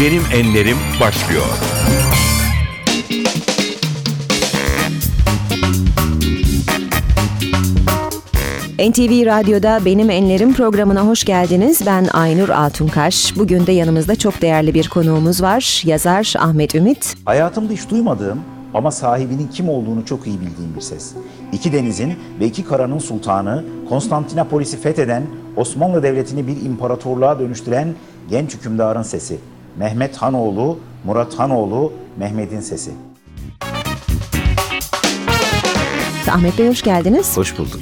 Benim 0.00 0.22
Enlerim 0.32 0.76
başlıyor. 1.00 1.44
NTV 8.78 9.26
Radyo'da 9.26 9.84
Benim 9.84 10.10
Enlerim 10.10 10.54
programına 10.54 11.06
hoş 11.06 11.24
geldiniz. 11.24 11.82
Ben 11.86 12.04
Aynur 12.12 12.48
Altunkaş. 12.48 13.36
Bugün 13.36 13.66
de 13.66 13.72
yanımızda 13.72 14.16
çok 14.16 14.42
değerli 14.42 14.74
bir 14.74 14.88
konuğumuz 14.88 15.42
var. 15.42 15.82
Yazar 15.84 16.34
Ahmet 16.38 16.74
Ümit. 16.74 17.16
Hayatımda 17.24 17.72
hiç 17.72 17.90
duymadığım 17.90 18.40
ama 18.74 18.90
sahibinin 18.90 19.48
kim 19.48 19.68
olduğunu 19.68 20.04
çok 20.06 20.26
iyi 20.26 20.40
bildiğim 20.40 20.76
bir 20.76 20.80
ses. 20.80 21.12
İki 21.52 21.72
denizin 21.72 22.14
ve 22.40 22.46
iki 22.46 22.64
karanın 22.64 22.98
sultanı, 22.98 23.64
Konstantinopolis'i 23.88 24.80
fetheden, 24.80 25.26
Osmanlı 25.56 26.02
Devleti'ni 26.02 26.46
bir 26.46 26.62
imparatorluğa 26.62 27.38
dönüştüren 27.38 27.94
genç 28.30 28.54
hükümdarın 28.54 29.02
sesi. 29.02 29.38
Mehmet 29.78 30.16
Hanoğlu, 30.16 30.78
Murat 31.04 31.34
Hanoğlu, 31.38 31.92
Mehmet'in 32.16 32.60
sesi. 32.60 32.90
Ahmet 36.30 36.58
Bey 36.58 36.68
hoş 36.68 36.82
geldiniz. 36.82 37.36
Hoş 37.36 37.58
bulduk. 37.58 37.80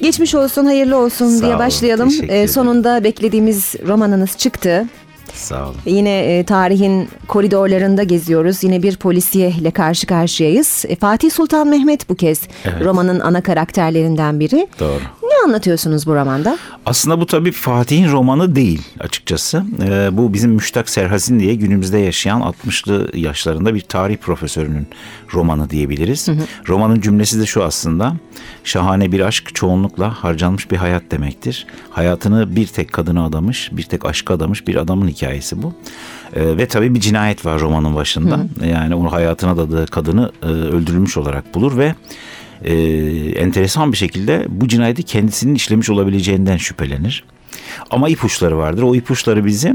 Geçmiş 0.00 0.34
olsun, 0.34 0.64
hayırlı 0.64 0.96
olsun 0.96 1.28
Sağ 1.28 1.40
diye 1.42 1.50
olun, 1.50 1.58
başlayalım. 1.58 2.08
teşekkür 2.08 2.28
Ee, 2.28 2.32
ederim. 2.36 2.48
sonunda 2.48 3.04
beklediğimiz 3.04 3.74
romanınız 3.86 4.36
çıktı. 4.36 4.86
Sağ 5.34 5.64
olun. 5.64 5.76
Yine 5.86 6.18
e, 6.38 6.44
tarihin 6.44 7.08
koridorlarında 7.28 8.02
geziyoruz. 8.02 8.64
Yine 8.64 8.82
bir 8.82 8.96
polisiye 8.96 9.50
ile 9.50 9.70
karşı 9.70 10.06
karşıyayız. 10.06 10.84
E, 10.88 10.96
Fatih 10.96 11.30
Sultan 11.30 11.68
Mehmet 11.68 12.08
bu 12.08 12.14
kez 12.14 12.40
Evet. 12.64 12.84
romanın 12.84 13.20
ana 13.20 13.40
karakterlerinden 13.42 14.40
biri. 14.40 14.66
Doğru. 14.80 15.00
Anlatıyorsunuz 15.44 16.06
bu 16.06 16.14
romanda? 16.14 16.58
Aslında 16.86 17.20
bu 17.20 17.26
tabii 17.26 17.52
Fatih'in 17.52 18.12
romanı 18.12 18.56
değil 18.56 18.82
açıkçası. 19.00 19.64
Ee, 19.82 20.08
bu 20.12 20.32
bizim 20.32 20.50
Müştak 20.50 20.88
Serhazin 20.88 21.40
diye 21.40 21.54
günümüzde 21.54 21.98
yaşayan 21.98 22.40
60'lı 22.40 23.18
yaşlarında 23.18 23.74
bir 23.74 23.80
tarih 23.80 24.16
profesörünün 24.16 24.86
romanı 25.34 25.70
diyebiliriz. 25.70 26.28
Romanın 26.68 27.00
cümlesi 27.00 27.40
de 27.40 27.46
şu 27.46 27.64
aslında. 27.64 28.16
Şahane 28.64 29.12
bir 29.12 29.20
aşk 29.20 29.54
çoğunlukla 29.54 30.24
harcanmış 30.24 30.70
bir 30.70 30.76
hayat 30.76 31.02
demektir. 31.10 31.66
Hayatını 31.90 32.56
bir 32.56 32.66
tek 32.66 32.92
kadına 32.92 33.24
adamış, 33.24 33.70
bir 33.72 33.82
tek 33.82 34.04
aşka 34.04 34.34
adamış 34.34 34.66
bir 34.66 34.76
adamın 34.76 35.08
hikayesi 35.08 35.62
bu. 35.62 35.74
Ee, 36.36 36.56
ve 36.56 36.68
tabii 36.68 36.94
bir 36.94 37.00
cinayet 37.00 37.46
var 37.46 37.60
romanın 37.60 37.94
başında. 37.94 38.40
Yani 38.66 38.94
onun 38.94 39.08
hayatına 39.08 39.50
adadığı 39.50 39.86
kadını 39.86 40.32
e, 40.42 40.46
öldürülmüş 40.46 41.16
olarak 41.16 41.54
bulur 41.54 41.78
ve 41.78 41.94
e, 42.64 42.74
enteresan 43.30 43.92
bir 43.92 43.96
şekilde 43.96 44.46
bu 44.48 44.68
cinayeti 44.68 45.02
kendisinin 45.02 45.54
işlemiş 45.54 45.90
olabileceğinden 45.90 46.56
şüphelenir. 46.56 47.24
Ama 47.90 48.08
ipuçları 48.08 48.58
vardır. 48.58 48.82
O 48.82 48.94
ipuçları 48.94 49.44
bizi 49.44 49.74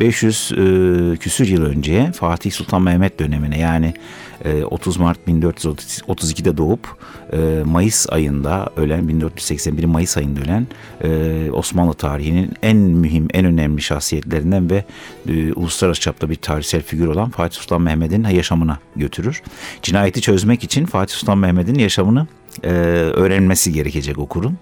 500 0.00 0.52
e, 0.52 1.16
küsür 1.16 1.48
yıl 1.48 1.64
önceye 1.64 2.12
Fatih 2.12 2.52
Sultan 2.52 2.82
Mehmet 2.82 3.18
dönemine 3.18 3.58
yani 3.58 3.94
e, 4.44 4.64
30 4.64 4.96
Mart 4.96 5.18
1432'de 5.28 6.56
doğup 6.56 6.96
e, 7.32 7.62
Mayıs 7.64 8.06
ayında 8.10 8.68
ölen 8.76 9.08
1481 9.08 9.84
Mayıs 9.84 10.16
ayında 10.16 10.40
ölen 10.40 10.66
e, 11.04 11.50
Osmanlı 11.50 11.94
tarihinin 11.94 12.52
en 12.62 12.76
mühim 12.76 13.28
en 13.34 13.44
önemli 13.44 13.82
şahsiyetlerinden 13.82 14.70
ve 14.70 14.84
e, 15.28 15.52
uluslararası 15.52 16.00
çapta 16.00 16.30
bir 16.30 16.36
tarihsel 16.36 16.82
figür 16.82 17.06
olan 17.06 17.30
Fatih 17.30 17.58
Sultan 17.58 17.82
Mehmet'in 17.82 18.24
yaşamına 18.24 18.78
götürür. 18.96 19.42
Cinayeti 19.82 20.20
çözmek 20.20 20.64
için 20.64 20.86
Fatih 20.86 21.14
Sultan 21.14 21.38
Mehmet'in 21.38 21.74
yaşamını 21.74 22.26
e, 22.64 22.68
öğrenmesi 22.68 23.72
gerekecek 23.72 24.18
okurun. 24.18 24.56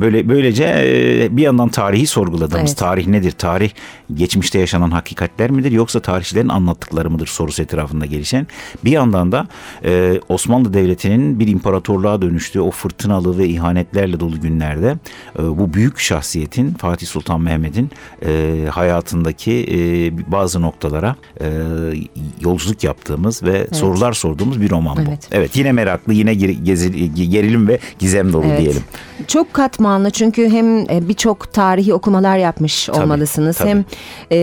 Böyle 0.00 0.28
böylece 0.28 0.64
e, 0.64 1.36
bir 1.36 1.42
yandan 1.42 1.68
tarihi 1.68 2.06
sorguladığımız 2.06 2.70
Evet. 2.70 2.78
tarih 2.78 3.06
nedir? 3.06 3.30
Tarih 3.32 3.70
geçmişte 4.14 4.58
yaşanan 4.58 4.90
hakikatler 4.90 5.50
midir 5.50 5.72
yoksa 5.72 6.00
tarihçilerin 6.00 6.48
anlattıkları 6.48 7.10
mıdır 7.10 7.26
sorusu 7.26 7.62
etrafında 7.62 8.06
gelişen. 8.06 8.46
Bir 8.84 8.90
yandan 8.90 9.32
da 9.32 9.46
e, 9.84 10.20
Osmanlı 10.28 10.74
Devleti'nin 10.74 11.38
bir 11.40 11.48
imparatorluğa 11.48 12.22
dönüştüğü 12.22 12.60
o 12.60 12.70
fırtınalı 12.70 13.38
ve 13.38 13.48
ihanetlerle 13.48 14.20
dolu 14.20 14.40
günlerde 14.40 14.96
e, 15.38 15.42
bu 15.58 15.74
büyük 15.74 15.98
şahsiyetin 16.00 16.74
Fatih 16.74 17.06
Sultan 17.06 17.40
Mehmet'in 17.40 17.90
e, 18.26 18.64
hayatındaki 18.70 19.52
e, 19.52 19.76
bazı 20.32 20.62
noktalara 20.62 21.16
e, 21.40 21.46
yolculuk 22.40 22.84
yaptığımız 22.84 23.42
ve 23.42 23.66
sorular 23.72 24.12
sorduğumuz 24.12 24.60
bir 24.60 24.70
roman 24.70 24.96
bu. 24.96 25.00
Evet. 25.08 25.28
Evet 25.32 25.56
yine 25.56 25.72
meraklı 25.72 26.12
yine 26.12 26.32
gezi- 26.34 27.14
gerilim 27.32 27.68
ve 27.68 27.78
gizem 27.98 28.32
dolu 28.32 28.44
Evet. 28.46 28.60
diyelim. 28.60 28.82
Çok 29.26 29.54
katmanlı 29.54 30.10
çünkü 30.10 30.48
hem 30.50 30.78
e, 30.90 31.08
birçok 31.08 31.52
tarihi 31.52 31.94
okumalar 31.94 32.36
yapmış 32.36 32.90
olmalısınız. 32.90 33.56
tabii. 33.56 33.68
Hem 33.68 33.84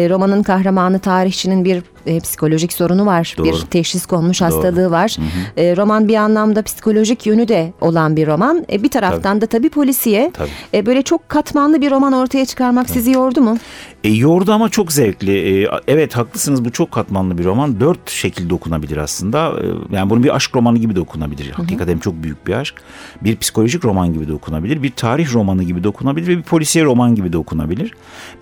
romanın 0.09 0.43
kahramanı 0.43 0.99
tarihçinin 0.99 1.65
bir 1.65 1.83
e, 2.05 2.19
psikolojik 2.19 2.73
sorunu 2.73 3.05
var. 3.05 3.35
Doğru. 3.37 3.47
Bir 3.47 3.61
teşhis 3.61 4.05
konmuş 4.05 4.41
hastalığı 4.41 4.91
var. 4.91 5.17
E, 5.57 5.77
roman 5.77 6.07
bir 6.07 6.15
anlamda 6.15 6.61
psikolojik 6.61 7.25
yönü 7.25 7.47
de 7.47 7.73
olan 7.81 8.15
bir 8.15 8.27
roman. 8.27 8.65
E, 8.71 8.83
bir 8.83 8.89
taraftan 8.89 9.41
da 9.41 9.45
tabii 9.45 9.69
polisiye. 9.69 10.31
Tabii. 10.33 10.49
E, 10.73 10.85
böyle 10.85 11.01
çok 11.01 11.29
katmanlı 11.29 11.81
bir 11.81 11.91
roman 11.91 12.13
ortaya 12.13 12.45
çıkarmak 12.45 12.89
sizi 12.89 13.11
yordu 13.11 13.41
mu? 13.41 13.57
E, 14.03 14.09
yoğurdu 14.09 14.51
ama 14.51 14.69
çok 14.69 14.91
zevkli. 14.91 15.63
E, 15.63 15.69
evet 15.87 16.17
haklısınız 16.17 16.65
bu 16.65 16.71
çok 16.71 16.91
katmanlı 16.91 17.37
bir 17.37 17.43
roman. 17.45 17.79
Dört 17.79 18.09
şekilde 18.09 18.53
okunabilir 18.53 18.97
aslında. 18.97 19.53
E, 19.91 19.95
yani 19.95 20.09
bunun 20.09 20.23
bir 20.23 20.35
aşk 20.35 20.55
romanı 20.55 20.77
gibi 20.77 20.95
de 20.95 20.99
okunabilir. 20.99 21.49
Hakikaten 21.49 21.97
çok 21.97 22.23
büyük 22.23 22.47
bir 22.47 22.53
aşk. 22.53 22.75
Bir 23.21 23.37
psikolojik 23.37 23.85
roman 23.85 24.13
gibi 24.13 24.27
de 24.27 24.33
okunabilir. 24.33 24.83
Bir 24.83 24.91
tarih 24.91 25.33
romanı 25.33 25.63
gibi 25.63 25.83
de 25.83 25.87
okunabilir. 25.87 26.27
Ve 26.27 26.37
bir 26.37 26.43
polisiye 26.43 26.85
roman 26.85 27.15
gibi 27.15 27.33
de 27.33 27.37
okunabilir. 27.37 27.93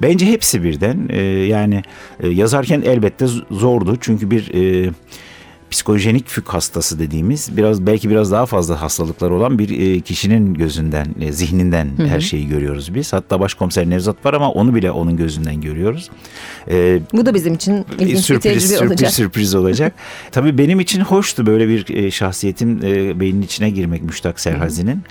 Bence 0.02 0.26
hepsi 0.26 0.64
birden. 0.64 1.10
E, 1.10 1.22
yani 1.48 1.82
e, 2.20 2.28
yazarken 2.28 2.82
elbette 2.82 3.26
zordu. 3.52 3.98
Çünkü 4.02 4.32
bir... 4.32 4.54
E, 4.86 4.92
psikojenik 5.72 6.28
fük 6.28 6.50
hastası 6.50 7.00
dediğimiz 7.00 7.58
biraz 7.58 7.86
belki 7.86 8.10
biraz 8.10 8.32
daha 8.32 8.46
fazla 8.46 8.82
hastalıkları 8.82 9.34
olan 9.34 9.60
bir 9.60 9.80
e, 9.80 10.00
kişinin 10.02 10.54
gözünden, 10.54 11.08
e, 11.22 11.32
zihninden 11.32 11.90
her 12.08 12.20
şeyi 12.20 12.48
görüyoruz 12.48 12.96
biz. 12.96 13.14
Hatta 13.14 13.40
başkomiser 13.40 13.90
Nevzat 13.90 14.26
var 14.26 14.34
ama 14.34 14.52
onu 14.52 14.76
bile 14.76 14.92
onun 14.92 15.18
gözünden 15.18 15.62
görüyoruz. 15.62 16.10
E, 16.70 17.00
Bu 17.14 17.26
da 17.26 17.34
bizim 17.34 17.54
için 17.54 17.86
ilginç 18.00 18.20
sürpriz, 18.20 18.44
bir 18.46 18.50
tecrübe 18.50 18.60
sürpriz, 18.60 18.82
olacak. 18.92 19.12
sürpriz 19.12 19.56
olacak. 19.56 19.94
Tabii 20.32 20.58
benim 20.58 20.80
için 20.80 21.02
hoştu 21.02 21.46
böyle 21.46 21.68
bir 21.68 21.96
e, 21.96 22.12
şahsiyetin 22.12 22.82
e, 22.84 23.20
beynin 23.20 23.42
içine 23.42 23.70
girmek 23.70 24.04
Müştak 24.04 24.40
Serhazi'nin. 24.40 25.02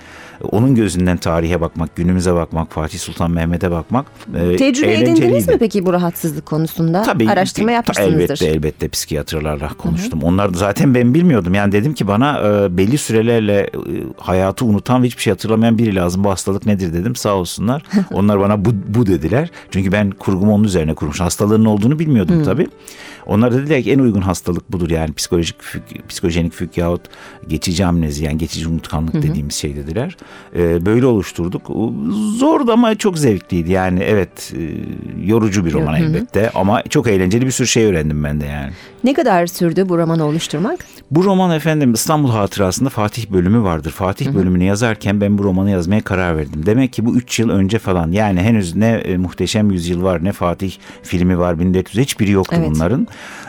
Onun 0.51 0.75
gözünden 0.75 1.17
tarihe 1.17 1.61
bakmak, 1.61 1.95
günümüze 1.95 2.33
bakmak, 2.33 2.71
Fatih 2.71 2.99
Sultan 2.99 3.31
Mehmet'e 3.31 3.71
bakmak. 3.71 4.05
e, 4.35 4.55
Tecrübe 4.55 4.93
edindiniz 4.93 5.47
mi 5.47 5.57
peki 5.59 5.85
bu 5.85 5.93
rahatsızlık 5.93 6.45
konusunda? 6.45 7.01
Tabii 7.01 7.29
Araştırma 7.29 7.71
yapmışsınızdır. 7.71 8.21
Elbette 8.23 8.45
elbette 8.45 8.87
psikiyatrlarla 8.87 9.69
konuştum. 9.77 10.23
Onlar 10.23 10.53
da 10.53 10.57
zaten 10.57 10.95
ben 10.95 11.13
bilmiyordum. 11.13 11.53
Yani 11.53 11.71
dedim 11.71 11.93
ki 11.93 12.07
bana 12.07 12.39
e, 12.39 12.77
belli 12.77 12.97
sürelerle 12.97 13.59
e, 13.59 13.69
hayatı 14.17 14.65
unutan 14.65 15.03
ve 15.03 15.07
hiçbir 15.07 15.21
şey 15.21 15.31
hatırlamayan 15.31 15.77
biri 15.77 15.95
lazım. 15.95 16.23
Bu 16.23 16.29
hastalık 16.29 16.65
nedir 16.65 16.93
dedim. 16.93 17.15
Sağ 17.15 17.35
olsunlar. 17.35 17.83
Onlar 18.13 18.39
bana 18.39 18.65
bu, 18.65 18.69
bu 18.87 19.05
dediler. 19.05 19.49
Çünkü 19.71 19.91
ben 19.91 20.11
kurgumu 20.11 20.53
onun 20.53 20.63
üzerine 20.63 20.93
kurmuş. 20.93 21.19
Hastalığının 21.19 21.65
olduğunu 21.65 21.99
bilmiyordum 21.99 22.43
tabii. 22.43 22.67
Onlar 23.25 23.53
dediler 23.53 23.83
ki 23.83 23.91
en 23.91 23.99
uygun 23.99 24.21
hastalık 24.21 24.71
budur. 24.71 24.89
Yani 24.89 25.13
psikolojik 25.13 25.55
psikojenik 26.09 26.53
fük 26.53 26.77
yahut 26.77 27.01
geçici 27.47 27.85
amnezi 27.85 28.25
yani 28.25 28.37
geçici 28.37 28.67
unutkanlık 28.67 29.13
dediğimiz 29.13 29.55
şey 29.55 29.75
dediler. 29.75 30.17
E, 30.55 30.85
böyle 30.85 31.05
oluşturduk. 31.05 31.71
Zordu 32.37 32.71
ama 32.71 32.95
çok 32.95 33.17
zevkliydi. 33.17 33.71
Yani 33.71 34.03
evet 34.03 34.53
e, 34.57 34.61
yorucu 35.25 35.65
bir 35.65 35.73
roman 35.73 35.95
elbette 35.95 36.49
ama 36.55 36.83
çok 36.89 37.07
eğlenceli 37.07 37.45
bir 37.45 37.51
sürü 37.51 37.67
şey 37.67 37.85
öğrendim 37.85 38.23
ben 38.23 38.41
de 38.41 38.45
yani. 38.45 38.71
Ne 39.03 39.13
kadar 39.13 39.47
sürdü 39.47 39.89
bu 39.89 39.97
romanı 39.97 40.25
oluşturmak? 40.25 40.79
Bu 41.11 41.23
roman 41.23 41.51
efendim 41.51 41.93
İstanbul 41.93 42.29
Hatırası'nda 42.29 42.89
Fatih 42.89 43.29
bölümü 43.29 43.63
vardır. 43.63 43.91
Fatih 43.91 44.33
bölümünü 44.33 44.63
yazarken 44.63 45.21
ben 45.21 45.37
bu 45.37 45.43
romanı 45.43 45.71
yazmaya 45.71 46.01
karar 46.01 46.37
verdim. 46.37 46.65
Demek 46.65 46.93
ki 46.93 47.05
bu 47.05 47.15
3 47.15 47.39
yıl 47.39 47.49
önce 47.49 47.79
falan 47.79 48.11
yani 48.11 48.41
henüz 48.41 48.75
ne 48.75 48.87
e, 48.89 49.17
Muhteşem 49.17 49.71
Yüzyıl 49.71 50.03
var 50.03 50.23
ne 50.23 50.31
Fatih 50.31 50.71
filmi 51.03 51.39
var 51.39 51.59
1400 51.59 52.03
hiçbiri 52.03 52.31
yoktu 52.31 52.55
Evet. 52.59 52.69
bunların. 52.71 53.07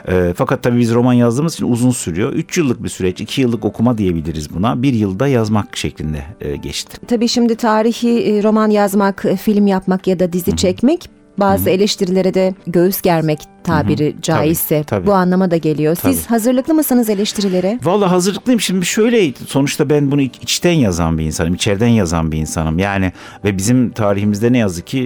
E, 0.09 0.33
fakat 0.37 0.62
tabii 0.62 0.79
biz 0.79 0.95
roman 0.95 1.12
yazdığımız 1.12 1.55
için 1.55 1.73
uzun 1.73 1.91
sürüyor. 1.91 2.33
3 2.33 2.59
yıllık 2.59 2.83
bir 2.83 2.89
süreç 2.89 3.21
2 3.21 3.41
yıllık 3.41 3.65
okuma 3.65 3.99
diyebiliriz 3.99 4.55
buna. 4.55 4.83
Bir 4.83 4.93
yılda 4.93 5.29
yazmak 5.29 5.77
şeklinde 5.77 6.23
e, 6.41 6.56
geçti. 6.56 6.99
Tabii 7.06 7.29
şimdi 7.29 7.55
tarihi 7.55 8.21
e, 8.21 8.43
roman 8.43 8.71
yazmak, 8.71 9.25
e, 9.25 9.37
film 9.37 9.67
yapmak 9.67 10.06
ya 10.06 10.19
da 10.19 10.33
dizi 10.33 10.56
çekmek 10.56 11.11
bazı 11.39 11.71
eleştirilere 11.71 12.35
de 12.35 12.55
göğüs 12.67 13.00
germek 13.00 13.39
tabiri 13.69 14.17
caizse 14.23 14.85
tabii. 14.85 15.06
bu 15.06 15.12
anlama 15.12 15.50
da 15.50 15.56
geliyor. 15.56 15.94
Siz 15.94 16.23
Tabii. 16.23 16.29
hazırlıklı 16.29 16.75
mısınız 16.75 17.11
eleştirilere? 17.11 17.79
Vallahi 17.85 18.09
hazırlıklıyım. 18.11 18.61
Şimdi 18.61 18.87
şöyle 18.87 19.32
sonuçta 19.47 19.91
ben 19.91 20.11
bunu 20.11 20.20
iç- 20.23 20.38
içten 20.43 20.73
yazan 20.73 21.19
bir 21.19 21.25
insanım. 21.25 21.55
içeriden 21.55 21.87
yazan 21.88 22.32
bir 22.32 22.38
insanım. 22.38 22.79
Yani 22.79 23.12
ve 23.44 23.56
bizim 23.59 23.91
tarihimizde 23.91 24.53
ne 24.53 24.59
yazık 24.59 24.87
ki 24.87 24.99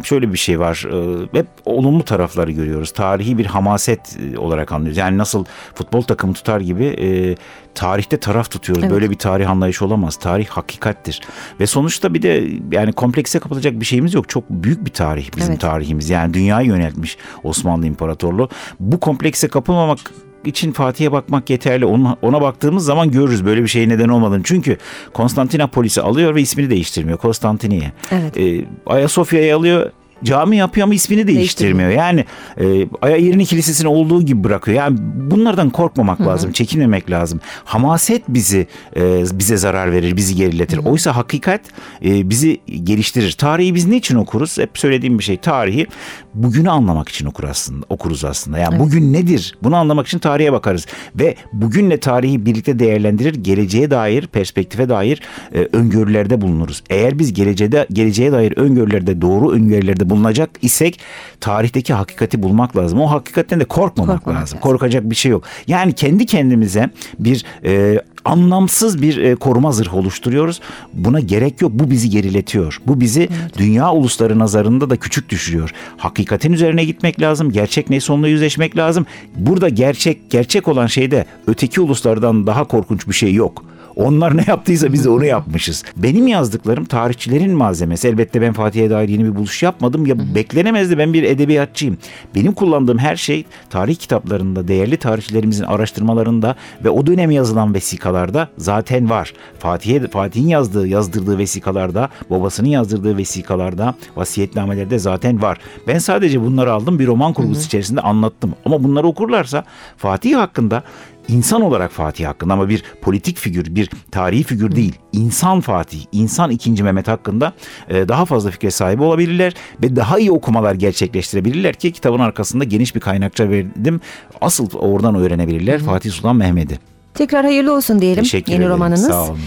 e, 0.00 0.02
şöyle 0.04 0.32
bir 0.32 0.38
şey 0.38 0.60
var. 0.60 0.84
E, 0.92 1.38
Hep 1.38 1.46
olumlu 1.64 2.02
tarafları 2.04 2.50
görüyoruz. 2.50 2.90
Tarihi 2.92 3.38
bir 3.38 3.46
hamaset 3.46 4.16
e, 4.34 4.38
olarak 4.38 4.72
anlıyoruz. 4.72 4.96
Yani 4.98 5.18
nasıl 5.18 5.44
futbol 5.74 6.02
takımı 6.02 6.32
tutar 6.34 6.60
gibi 6.60 7.36
tarihte 7.74 8.16
taraf 8.16 8.50
tutuyoruz. 8.50 8.84
Evet. 8.84 8.92
Böyle 8.94 9.10
bir 9.10 9.14
tarih 9.18 9.50
anlayışı 9.50 9.84
olamaz. 9.84 10.16
Tarih 10.16 10.46
hakikattir. 10.46 11.20
Ve 11.60 11.66
sonuçta 11.66 12.14
bir 12.14 12.22
de 12.22 12.48
yani 12.72 12.92
komplekse 12.92 13.38
kapatacak 13.38 13.80
bir 13.80 13.84
şeyimiz 13.84 14.14
yok. 14.14 14.28
Çok 14.28 14.50
büyük 14.50 14.84
bir 14.86 14.90
tarih 14.90 15.30
bizim 15.36 15.50
Evet. 15.50 15.60
tarihimiz. 15.60 16.10
Yani 16.10 16.34
dünyayı 16.34 16.68
yöneltmiş 16.68 17.16
Osmanlı 17.44 17.86
İmparatorluğu 17.86 18.07
İmparatorluğu. 18.08 18.48
Bu 18.80 19.00
komplekse 19.00 19.48
kapılmamak 19.48 19.98
için 20.44 20.72
Fatih'e 20.72 21.12
bakmak 21.12 21.50
yeterli. 21.50 21.86
Ona, 21.86 22.16
ona 22.22 22.40
baktığımız 22.40 22.84
zaman 22.84 23.10
görürüz 23.10 23.44
böyle 23.44 23.62
bir 23.62 23.68
şey 23.68 23.88
neden 23.88 24.08
olmadığını. 24.08 24.42
Çünkü 24.44 24.76
Konstantinopolis'i 25.14 26.02
alıyor 26.02 26.34
ve 26.34 26.40
ismini 26.40 26.70
değiştirmiyor. 26.70 27.18
Konstantiniye. 27.18 27.92
Evet. 28.10 28.36
Ee, 28.36 28.64
Ayasofya'yı 28.86 29.56
alıyor 29.56 29.90
cami 30.24 30.56
yapıyor 30.56 30.84
ama 30.84 30.94
ismini 30.94 31.26
değiştirmiyor. 31.26 31.90
Yani 31.90 32.24
e, 32.60 32.88
Ayayerini 33.02 33.46
Kilisesi'nin 33.46 33.88
olduğu 33.88 34.22
gibi 34.22 34.44
bırakıyor. 34.44 34.76
Yani 34.76 34.98
bunlardan 35.30 35.70
korkmamak 35.70 36.20
lazım, 36.20 36.52
çekinmemek 36.52 37.10
lazım. 37.10 37.40
Hamaset 37.64 38.22
bizi 38.28 38.66
e, 38.96 39.24
bize 39.32 39.56
zarar 39.56 39.92
verir, 39.92 40.16
bizi 40.16 40.34
geriletir. 40.34 40.80
Oysa 40.84 41.16
hakikat 41.16 41.60
e, 42.04 42.30
bizi 42.30 42.60
geliştirir. 42.84 43.32
Tarihi 43.32 43.74
biz 43.74 43.86
niçin 43.86 44.16
okuruz? 44.16 44.58
Hep 44.58 44.78
söylediğim 44.78 45.18
bir 45.18 45.24
şey. 45.24 45.36
Tarihi 45.36 45.86
bugünü 46.34 46.70
anlamak 46.70 47.08
için 47.08 47.26
okur 47.26 47.44
aslında, 47.44 47.86
okuruz 47.88 48.24
aslında. 48.24 48.58
Yani 48.58 48.78
bugün 48.78 49.12
nedir? 49.12 49.58
Bunu 49.62 49.76
anlamak 49.76 50.06
için 50.06 50.18
tarihe 50.18 50.52
bakarız 50.52 50.86
ve 51.16 51.34
bugünle 51.52 52.00
tarihi 52.00 52.46
birlikte 52.46 52.78
değerlendirir. 52.78 53.34
Geleceğe 53.34 53.90
dair, 53.90 54.26
perspektife 54.26 54.88
dair 54.88 55.20
e, 55.54 55.68
öngörülerde 55.72 56.40
bulunuruz. 56.40 56.82
Eğer 56.90 57.18
biz 57.18 57.32
geleceğe 57.32 57.86
geleceğe 57.92 58.32
dair 58.32 58.52
öngörülerde 58.56 59.20
doğru 59.20 59.50
öngörülerde 59.50 60.07
bulunacak 60.10 60.50
isek 60.62 61.00
tarihteki 61.40 61.94
hakikati 61.94 62.42
bulmak 62.42 62.76
lazım. 62.76 63.00
O 63.00 63.10
hakikatten 63.10 63.60
de 63.60 63.64
korkmamak 63.64 64.16
Korkmamak 64.16 64.28
lazım. 64.28 64.40
lazım. 64.42 64.60
Korkacak 64.60 65.10
bir 65.10 65.14
şey 65.14 65.30
yok. 65.32 65.44
Yani 65.66 65.92
kendi 65.92 66.26
kendimize 66.26 66.90
bir 67.18 67.44
e, 67.64 68.02
anlamsız 68.24 69.02
bir 69.02 69.16
e, 69.16 69.34
koruma 69.34 69.72
zırhı 69.72 69.96
oluşturuyoruz. 69.96 70.60
Buna 70.92 71.20
gerek 71.20 71.60
yok. 71.62 71.72
Bu 71.74 71.90
bizi 71.90 72.10
geriletiyor. 72.10 72.80
Bu 72.86 73.00
bizi 73.00 73.28
dünya 73.58 73.92
ulusları 73.92 74.38
nazarında 74.38 74.90
da 74.90 74.96
küçük 74.96 75.28
düşürüyor. 75.28 75.70
Hakikatin 75.96 76.52
üzerine 76.52 76.84
gitmek 76.84 77.20
lazım. 77.20 77.50
Gerçek 77.52 77.90
neyse 77.90 78.12
onunla 78.12 78.28
yüzleşmek 78.28 78.76
lazım. 78.76 79.06
Burada 79.36 79.68
gerçek 79.68 80.30
gerçek 80.30 80.68
olan 80.68 80.86
şeyde 80.86 81.24
öteki 81.46 81.80
uluslardan 81.80 82.46
daha 82.46 82.64
korkunç 82.64 83.08
bir 83.08 83.12
şey 83.14 83.34
yok. 83.34 83.64
Onlar 83.98 84.36
ne 84.36 84.44
yaptıysa 84.46 84.92
biz 84.92 85.04
de 85.04 85.08
onu 85.08 85.24
yapmışız. 85.24 85.84
Benim 85.96 86.26
yazdıklarım 86.26 86.84
tarihçilerin 86.84 87.52
malzemesi. 87.52 88.08
Elbette 88.08 88.40
ben 88.40 88.52
Fatih'e 88.52 88.90
dair 88.90 89.08
yeni 89.08 89.24
bir 89.24 89.36
buluş 89.36 89.62
yapmadım. 89.62 90.06
Ya 90.06 90.34
beklenemezdi 90.34 90.98
ben 90.98 91.12
bir 91.12 91.22
edebiyatçıyım. 91.22 91.98
Benim 92.34 92.52
kullandığım 92.52 92.98
her 92.98 93.16
şey 93.16 93.44
tarih 93.70 93.96
kitaplarında, 93.96 94.68
değerli 94.68 94.96
tarihçilerimizin 94.96 95.64
araştırmalarında 95.64 96.56
ve 96.84 96.90
o 96.90 97.06
dönem 97.06 97.30
yazılan 97.30 97.74
vesikalarda 97.74 98.48
zaten 98.58 99.10
var. 99.10 99.32
Fatih'e 99.58 100.08
Fatih'in 100.08 100.48
yazdığı, 100.48 100.86
yazdırdığı 100.86 101.38
vesikalarda, 101.38 102.08
babasının 102.30 102.68
yazdırdığı 102.68 103.16
vesikalarda, 103.16 103.94
vasiyetnamelerde 104.16 104.98
zaten 104.98 105.42
var. 105.42 105.58
Ben 105.86 105.98
sadece 105.98 106.40
bunları 106.40 106.72
aldım 106.72 106.98
bir 106.98 107.06
roman 107.06 107.32
kurgusu 107.32 107.66
içerisinde 107.66 108.00
anlattım. 108.00 108.54
Ama 108.64 108.84
bunları 108.84 109.06
okurlarsa 109.06 109.64
Fatih 109.96 110.36
hakkında 110.36 110.82
İnsan 111.28 111.62
olarak 111.62 111.90
Fatih 111.90 112.26
hakkında 112.26 112.54
ama 112.54 112.68
bir 112.68 112.82
politik 113.02 113.38
figür, 113.38 113.74
bir 113.74 113.90
tarihi 114.10 114.42
figür 114.42 114.76
değil. 114.76 114.94
İnsan 115.12 115.60
Fatih, 115.60 116.04
insan 116.12 116.50
2. 116.50 116.82
Mehmet 116.82 117.08
hakkında 117.08 117.52
e, 117.88 118.08
daha 118.08 118.24
fazla 118.24 118.50
fikre 118.50 118.70
sahibi 118.70 119.02
olabilirler 119.02 119.54
ve 119.82 119.96
daha 119.96 120.18
iyi 120.18 120.32
okumalar 120.32 120.74
gerçekleştirebilirler 120.74 121.74
ki 121.74 121.92
kitabın 121.92 122.20
arkasında 122.20 122.64
geniş 122.64 122.94
bir 122.94 123.00
kaynakça 123.00 123.50
verdim. 123.50 124.00
Asıl 124.40 124.70
oradan 124.78 125.14
öğrenebilirler 125.14 125.80
Fatih 125.80 126.10
Sultan 126.10 126.36
Mehmet'i. 126.36 126.97
Tekrar 127.14 127.44
hayırlı 127.44 127.74
olsun 127.76 128.00
diyelim 128.00 128.22
Teşekkür 128.24 128.52
yeni 128.52 128.60
ederim. 128.62 128.74
romanınız. 128.74 129.06
Sağ 129.06 129.24
olun. 129.24 129.38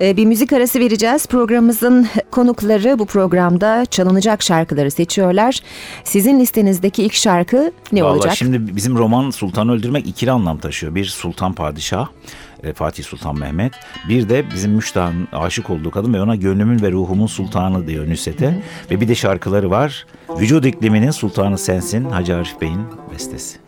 Ee, 0.00 0.16
bir 0.16 0.26
müzik 0.26 0.52
arası 0.52 0.80
vereceğiz. 0.80 1.26
Programımızın 1.26 2.08
konukları 2.30 2.98
bu 2.98 3.06
programda 3.06 3.84
çalınacak 3.90 4.42
şarkıları 4.42 4.90
seçiyorlar. 4.90 5.60
Sizin 6.04 6.40
listenizdeki 6.40 7.02
ilk 7.02 7.14
şarkı 7.14 7.72
ne 7.92 8.02
Vallahi 8.02 8.16
olacak? 8.16 8.34
şimdi 8.36 8.76
bizim 8.76 8.96
roman 8.98 9.30
Sultan'ı 9.30 9.72
öldürmek 9.72 10.06
ikili 10.06 10.30
anlam 10.30 10.58
taşıyor. 10.58 10.94
Bir 10.94 11.04
Sultan 11.04 11.52
Padişah, 11.52 12.08
e, 12.62 12.72
Fatih 12.72 13.04
Sultan 13.04 13.38
Mehmet. 13.38 13.72
Bir 14.08 14.28
de 14.28 14.44
bizim 14.54 14.70
Müştah'ın 14.72 15.28
aşık 15.32 15.70
olduğu 15.70 15.90
kadın 15.90 16.14
ve 16.14 16.20
ona 16.22 16.36
gönlümün 16.36 16.82
ve 16.82 16.92
ruhumun 16.92 17.26
sultanı 17.26 17.86
diyor 17.86 18.10
Nusret'e. 18.10 18.62
Ve 18.90 19.00
bir 19.00 19.08
de 19.08 19.14
şarkıları 19.14 19.70
var. 19.70 20.06
Vücut 20.40 20.66
ikliminin 20.66 21.10
sultanı 21.10 21.58
sensin 21.58 22.04
Hacı 22.04 22.36
Arif 22.36 22.60
Bey'in 22.60 22.80
bestesi. 23.14 23.58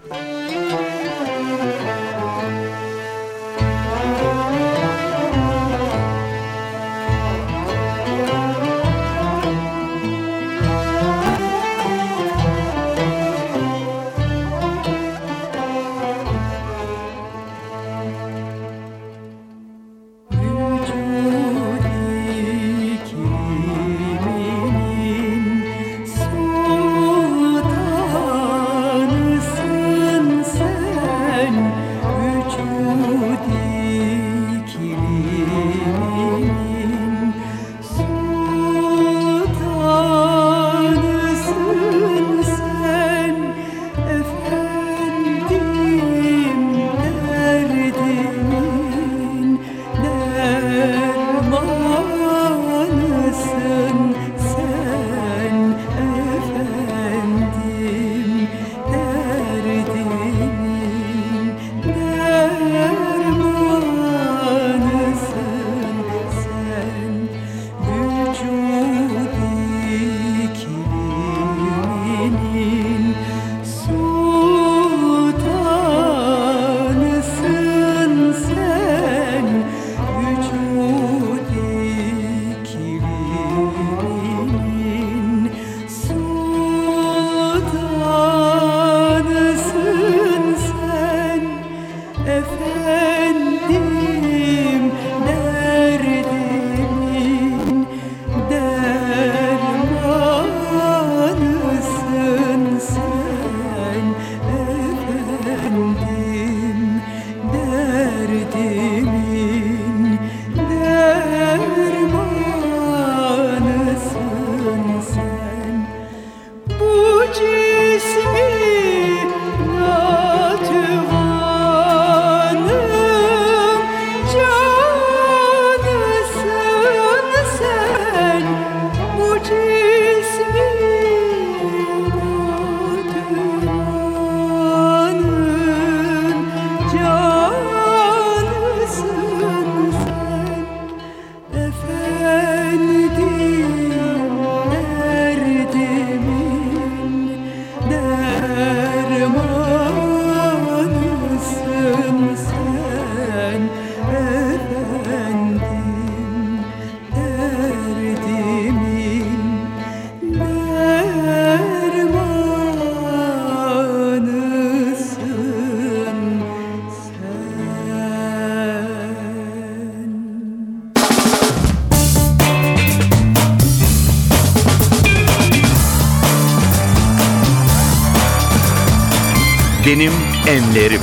Benim 179.90 180.12
Enlerim. 180.48 181.00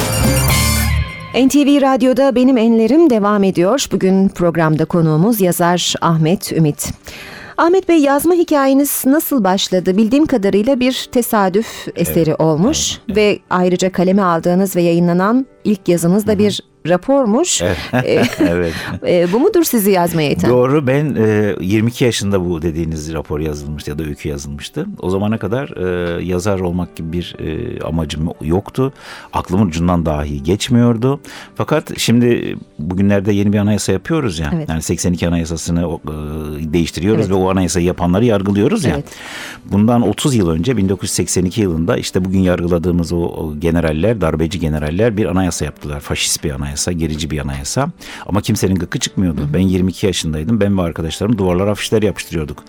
NTV 1.47 1.81
Radyo'da 1.81 2.35
Benim 2.35 2.57
Enlerim 2.57 3.09
devam 3.09 3.43
ediyor. 3.43 3.85
Bugün 3.91 4.29
programda 4.29 4.85
konuğumuz 4.85 5.41
yazar 5.41 5.93
Ahmet 6.01 6.51
Ümit. 6.51 6.93
Ahmet 7.57 7.89
Bey 7.89 7.97
yazma 7.97 8.33
hikayeniz 8.33 9.03
nasıl 9.05 9.43
başladı? 9.43 9.97
Bildiğim 9.97 10.25
kadarıyla 10.25 10.79
bir 10.79 11.09
tesadüf 11.11 11.87
eseri 11.95 12.35
olmuş 12.35 12.97
ve 13.09 13.39
ayrıca 13.49 13.91
kaleme 13.91 14.21
aldığınız 14.21 14.75
ve 14.75 14.81
yayınlanan 14.81 15.45
ilk 15.63 15.87
yazınız 15.87 16.27
da 16.27 16.39
bir 16.39 16.61
rapormuş. 16.89 17.61
Ee, 17.61 17.75
evet. 18.39 18.73
e, 19.07 19.27
bu 19.33 19.39
mudur 19.39 19.63
sizi 19.63 19.91
yazmaya 19.91 20.31
iten? 20.31 20.49
Doğru 20.49 20.87
ben 20.87 21.15
e, 21.15 21.55
22 21.61 22.05
yaşında 22.05 22.45
bu 22.45 22.61
dediğiniz 22.61 23.13
rapor 23.13 23.39
yazılmıştı 23.39 23.89
ya 23.89 23.99
da 23.99 24.03
öykü 24.03 24.29
yazılmıştı. 24.29 24.85
O 24.99 25.09
zamana 25.09 25.37
kadar 25.37 25.69
e, 25.77 26.23
yazar 26.25 26.59
olmak 26.59 26.95
gibi 26.95 27.13
bir 27.13 27.35
e, 27.39 27.79
amacım 27.81 28.29
yoktu. 28.41 28.93
Aklımın 29.33 29.67
ucundan 29.67 30.05
dahi 30.05 30.43
geçmiyordu. 30.43 31.19
Fakat 31.55 31.99
şimdi 31.99 32.57
bugünlerde 32.79 33.31
yeni 33.31 33.53
bir 33.53 33.57
anayasa 33.57 33.91
yapıyoruz 33.91 34.39
ya. 34.39 34.51
Evet. 34.55 34.69
Yani 34.69 34.81
82 34.81 35.27
anayasasını 35.27 35.81
e, 35.81 36.73
değiştiriyoruz 36.73 37.21
Evet. 37.21 37.31
ve 37.31 37.33
o 37.33 37.49
anayasayı 37.49 37.85
yapanları 37.85 38.25
yargılıyoruz 38.25 38.85
ya. 38.85 38.93
Evet. 38.93 39.05
Bundan 39.65 40.01
30 40.01 40.35
yıl 40.35 40.49
önce 40.49 40.77
1982 40.77 41.61
yılında 41.61 41.97
işte 41.97 42.25
bugün 42.25 42.39
yargıladığımız 42.39 43.11
o, 43.13 43.17
o 43.17 43.59
generaller, 43.59 44.21
darbeci 44.21 44.59
generaller 44.59 45.17
bir 45.17 45.25
anayasa 45.25 45.65
yaptılar. 45.65 45.99
Faşist 45.99 46.43
bir 46.43 46.51
anayasa, 46.51 46.76
gerici 46.91 47.29
bir 47.29 47.39
anayasa. 47.39 47.89
Ama 48.25 48.41
kimsenin 48.41 48.75
gıkı 48.75 48.99
çıkmıyordu. 48.99 49.49
Ben 49.53 49.59
22 49.59 50.05
yaşındaydım. 50.05 50.59
Ben 50.59 50.77
ve 50.77 50.81
arkadaşlarım 50.81 51.37
duvarlara 51.37 51.71
afişler 51.71 52.01
yapıştırıyorduk. 52.01 52.63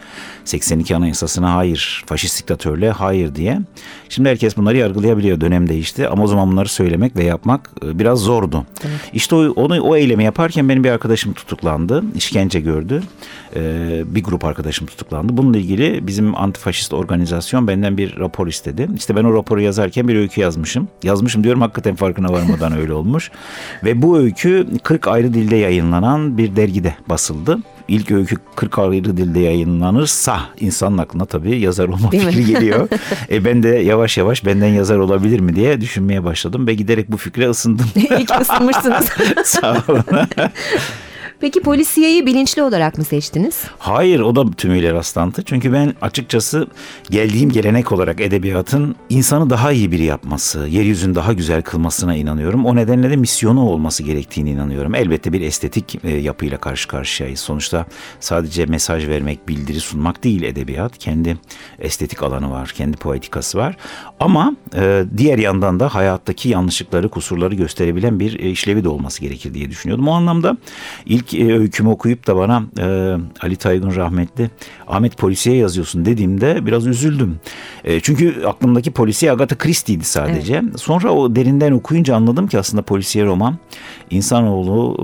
82 0.45 0.97
anayasasına 0.97 1.55
hayır, 1.55 2.05
faşist 2.07 2.43
diktatörlüğe 2.43 2.91
hayır 2.91 3.35
diye. 3.35 3.61
Şimdi 4.09 4.29
herkes 4.29 4.57
bunları 4.57 4.77
yargılayabiliyor. 4.77 5.41
Dönem 5.41 5.69
değişti 5.69 6.09
ama 6.09 6.23
o 6.23 6.27
zaman 6.27 6.53
bunları 6.53 6.69
söylemek 6.69 7.17
ve 7.17 7.25
yapmak 7.25 7.71
e, 7.85 7.99
biraz 7.99 8.19
zordu. 8.19 8.67
İşte 9.13 9.35
o, 9.35 9.39
onu, 9.39 9.81
o 9.81 9.97
eylemi 9.97 10.25
yaparken 10.25 10.69
benim 10.69 10.85
bir 10.85 10.91
arkadaşım 10.91 11.33
tutuklandı. 11.33 12.05
işkence 12.15 12.61
gördü. 12.61 13.03
Ee, 13.57 14.03
bir 14.07 14.23
grup 14.23 14.45
arkadaşım 14.45 14.87
tutuklandı. 14.87 15.37
Bununla 15.37 15.59
ilgili 15.59 16.07
bizim 16.07 16.37
antifaşist 16.37 16.93
organizasyon 16.93 17.69
benden 17.69 17.99
bir 17.99 18.19
rapor 18.19 18.47
istedi. 18.47 18.89
İşte 18.97 19.17
ben 19.17 19.25
o 19.25 19.35
raporu 19.35 19.61
yazarken 19.61 20.09
bir 20.09 20.17
öykü 20.17 20.41
yazmışım. 20.41 20.89
Yazmışım 21.03 21.45
diyorum 21.45 21.61
hakikaten 21.61 21.95
farkına 21.95 22.33
varmadan 22.33 22.79
öyle 22.79 22.93
olmuş. 22.93 23.31
Ve 23.85 24.03
bu 24.03 24.19
öykü 24.19 24.67
40 24.83 25.09
ayrı 25.09 25.35
dilde 25.35 25.57
yayınlanan 25.57 26.39
bir 26.39 26.57
dergide 26.57 26.95
basıldı. 27.09 27.59
İlk 27.89 28.11
öykü 28.11 28.37
40 28.57 28.79
ayrı 28.79 29.17
dilde 29.17 29.41
yayınlanırsa 29.41 30.41
insanın 30.61 30.99
aklına 30.99 31.25
tabii 31.25 31.59
yazar 31.61 31.89
olma 31.89 32.13
Değil 32.13 32.25
mi? 32.25 32.33
fikri 32.33 32.53
geliyor. 32.53 32.89
e 33.31 33.45
ben 33.45 33.63
de 33.63 33.69
yavaş 33.69 34.19
yavaş 34.19 34.47
benden 34.47 34.69
yazar 34.69 34.97
olabilir 34.99 35.41
mi 35.41 35.57
diye 35.57 35.81
düşünmeye 35.81 36.25
başladım 36.25 36.67
ve 36.67 36.75
giderek 36.75 37.13
bu 37.13 37.17
fikre 37.17 37.49
ısındım. 37.49 37.87
İlk 37.95 38.41
ısınmışsınız. 38.41 39.09
Sağ 39.45 39.83
olun. 39.89 40.05
Peki 41.41 41.61
polisiyeyi 41.61 42.27
bilinçli 42.27 42.63
olarak 42.63 42.99
mı 42.99 43.05
seçtiniz? 43.05 43.65
Hayır 43.79 44.21
o 44.21 44.37
da 44.37 44.51
tümüyle 44.51 44.93
rastlantı. 44.93 45.43
Çünkü 45.43 45.73
ben 45.73 45.95
açıkçası 46.01 46.67
geldiğim 47.11 47.51
gelenek 47.51 47.93
olarak 47.93 48.21
edebiyatın 48.21 48.97
insanı 49.11 49.51
daha 49.51 49.73
iyi 49.73 49.93
biri 49.93 50.05
yapması, 50.05 50.59
yeryüzünü 50.59 51.15
daha 51.15 51.33
güzel 51.33 51.63
kılmasına 51.63 52.17
inanıyorum. 52.17 52.67
O 52.67 52.77
nedenle 52.77 53.11
de 53.11 53.17
misyonu 53.17 53.61
olması 53.61 54.03
gerektiğini 54.03 54.51
inanıyorum. 54.51 54.95
Elbette 54.95 55.33
bir 55.33 55.41
estetik 55.41 56.05
e, 56.05 56.11
yapıyla 56.11 56.59
karşı 56.59 56.89
karşıyayız. 56.89 57.41
Sonuçta 57.41 57.87
sadece 58.21 58.67
mesaj 58.67 59.09
vermek, 59.09 59.49
bildiri 59.49 59.81
sunmak 59.81 60.25
değil 60.25 60.43
edebiyat. 60.43 60.99
Kendi 60.99 61.37
estetik 61.79 62.23
alanı 62.23 62.51
var, 62.51 62.73
kendi 62.77 62.97
poetikası 62.97 63.59
var. 63.59 63.77
Ama 64.21 64.57
e, 64.77 65.05
diğer 65.17 65.39
yandan 65.39 65.81
da 65.81 65.95
hayattaki 65.95 66.49
yanlışlıkları, 66.49 67.09
kusurları 67.09 67.55
gösterebilen 67.55 68.21
bir 68.21 68.41
e, 68.41 68.51
işlevi 68.51 68.85
de 68.85 68.89
olması 68.89 69.21
gerekir 69.21 69.55
diye 69.55 69.71
düşünüyordum. 69.71 70.09
O 70.09 70.13
anlamda 70.13 70.57
ilk 71.07 71.28
e, 71.35 71.59
öykümü 71.59 71.89
okuyup 71.89 72.27
da 72.27 72.37
bana 72.37 72.63
e, 72.79 73.17
Ali 73.41 73.57
Taygun 73.57 73.97
rahmetli 73.97 74.51
Ahmet 74.89 75.17
polisiye 75.17 75.57
yazıyorsun 75.57 76.05
dediğimde 76.05 76.67
biraz 76.67 76.87
üzüldüm. 76.87 77.37
E, 77.85 78.01
çünkü 78.01 78.45
aklımdaki 78.47 78.91
polisiye 78.91 79.33
Agatha 79.33 79.59
Christie'ydi 79.59 80.05
sadece. 80.05 80.63
Sonra 80.77 81.13
o 81.13 81.37
derinden 81.37 81.73
okuyunca 81.73 82.17
anladım 82.17 82.47
ki 82.47 82.59
aslında 82.59 82.83
polisiye 82.83 83.25
roman 83.25 83.59
insanoğlu 84.11 84.97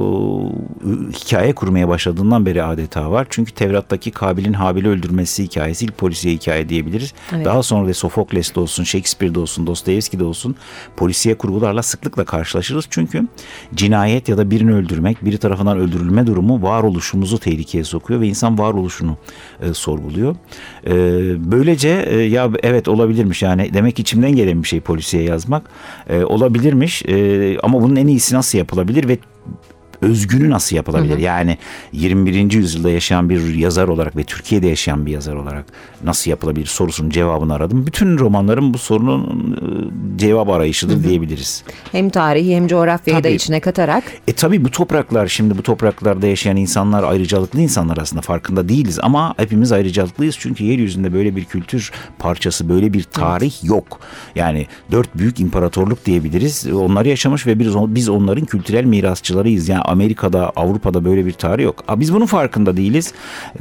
e, 0.84 1.12
hikaye 1.12 1.54
kurmaya 1.54 1.88
başladığından 1.88 2.46
beri 2.46 2.62
adeta 2.62 3.10
var. 3.10 3.26
Çünkü 3.30 3.52
Tevrat'taki 3.52 4.10
Kabil'in 4.10 4.52
Habil'i 4.52 4.88
öldürmesi 4.88 5.44
hikayesi 5.44 5.84
ilk 5.84 5.98
polisiye 5.98 6.34
hikaye 6.34 6.68
diyebiliriz. 6.68 7.14
Evet. 7.32 7.44
Daha 7.44 7.62
sonra 7.62 7.88
da 7.88 7.94
Sofokles'te 7.94 8.60
olsun, 8.60 8.84
Shakespeare'de 8.84 9.38
olsun, 9.38 9.66
Dostoyevski'de 9.66 10.24
olsun 10.24 10.56
polisiye 10.96 11.34
kurgularla 11.34 11.82
sıklıkla 11.82 12.24
karşılaşırız. 12.24 12.84
Çünkü 12.90 13.28
cinayet 13.74 14.28
ya 14.28 14.38
da 14.38 14.50
birini 14.50 14.74
öldürmek, 14.74 15.24
biri 15.24 15.38
tarafından 15.38 15.78
öldürülme 16.14 16.26
durumu 16.26 16.62
varoluşumuzu 16.62 17.38
tehlikeye 17.38 17.84
sokuyor 17.84 18.20
ve 18.20 18.26
insan 18.26 18.58
varoluşunu 18.58 19.16
e, 19.60 19.74
sorguluyor. 19.74 20.36
E, 20.86 20.92
böylece 21.50 22.04
e, 22.08 22.16
ya 22.16 22.50
evet 22.62 22.88
olabilirmiş 22.88 23.42
yani 23.42 23.74
demek 23.74 23.98
içimden 23.98 24.36
gelen 24.36 24.62
bir 24.62 24.68
şey 24.68 24.80
polisiye 24.80 25.22
yazmak 25.22 25.62
e, 26.08 26.24
olabilirmiş 26.24 27.02
e, 27.02 27.58
ama 27.62 27.82
bunun 27.82 27.96
en 27.96 28.06
iyisi 28.06 28.34
nasıl 28.34 28.58
yapılabilir 28.58 29.08
ve 29.08 29.18
özgünü 30.02 30.50
nasıl 30.50 30.76
yapılabilir? 30.76 31.18
Yani 31.18 31.58
21. 31.92 32.52
yüzyılda 32.52 32.90
yaşayan 32.90 33.30
bir 33.30 33.54
yazar 33.54 33.88
olarak 33.88 34.16
ve 34.16 34.24
Türkiye'de 34.24 34.66
yaşayan 34.66 35.06
bir 35.06 35.12
yazar 35.12 35.34
olarak 35.34 35.64
nasıl 36.04 36.30
yapılabilir 36.30 36.66
sorusunun 36.66 37.10
cevabını 37.10 37.54
aradım. 37.54 37.86
Bütün 37.86 38.18
romanlarım 38.18 38.74
bu 38.74 38.78
sorunun 38.78 39.52
e, 39.52 40.18
cevap 40.18 40.48
arayışıdır 40.48 41.04
diyebiliriz. 41.04 41.64
Hem 41.92 42.10
tarihi 42.10 42.56
hem 42.56 42.66
coğrafyayı 42.66 43.24
da 43.24 43.28
Tabii. 43.28 43.34
içine 43.34 43.60
katarak. 43.60 44.04
E 44.28 44.32
tabi 44.32 44.64
bu 44.64 44.70
topraklar 44.70 45.26
şimdi 45.26 45.58
bu 45.58 45.62
topraklarda 45.62 46.26
yaşayan 46.26 46.56
insanlar 46.56 47.02
ayrıcalıklı 47.02 47.60
insanlar 47.60 47.96
aslında 47.96 48.22
farkında 48.22 48.68
değiliz 48.68 48.98
ama 49.02 49.34
hepimiz 49.36 49.72
ayrıcalıklıyız 49.72 50.36
çünkü 50.38 50.64
yeryüzünde 50.64 51.12
böyle 51.12 51.36
bir 51.36 51.44
kültür 51.44 51.92
parçası 52.18 52.68
böyle 52.68 52.92
bir 52.92 53.02
tarih 53.02 53.64
yok. 53.64 54.00
Yani 54.34 54.66
dört 54.92 55.14
büyük 55.18 55.40
imparatorluk 55.40 56.04
diyebiliriz. 56.04 56.66
Onlar 56.66 57.04
yaşamış 57.04 57.46
ve 57.46 57.58
biz 57.94 58.08
onların 58.08 58.44
kültürel 58.44 58.84
mirasçılarıyız. 58.84 59.68
Yani 59.68 59.82
Amerika'da 59.84 60.52
Avrupa'da 60.56 61.04
böyle 61.04 61.26
bir 61.26 61.32
tarih 61.32 61.64
yok. 61.64 61.84
A, 61.88 62.00
Biz 62.00 62.14
bunun 62.14 62.26
farkında 62.26 62.76
değiliz. 62.76 63.12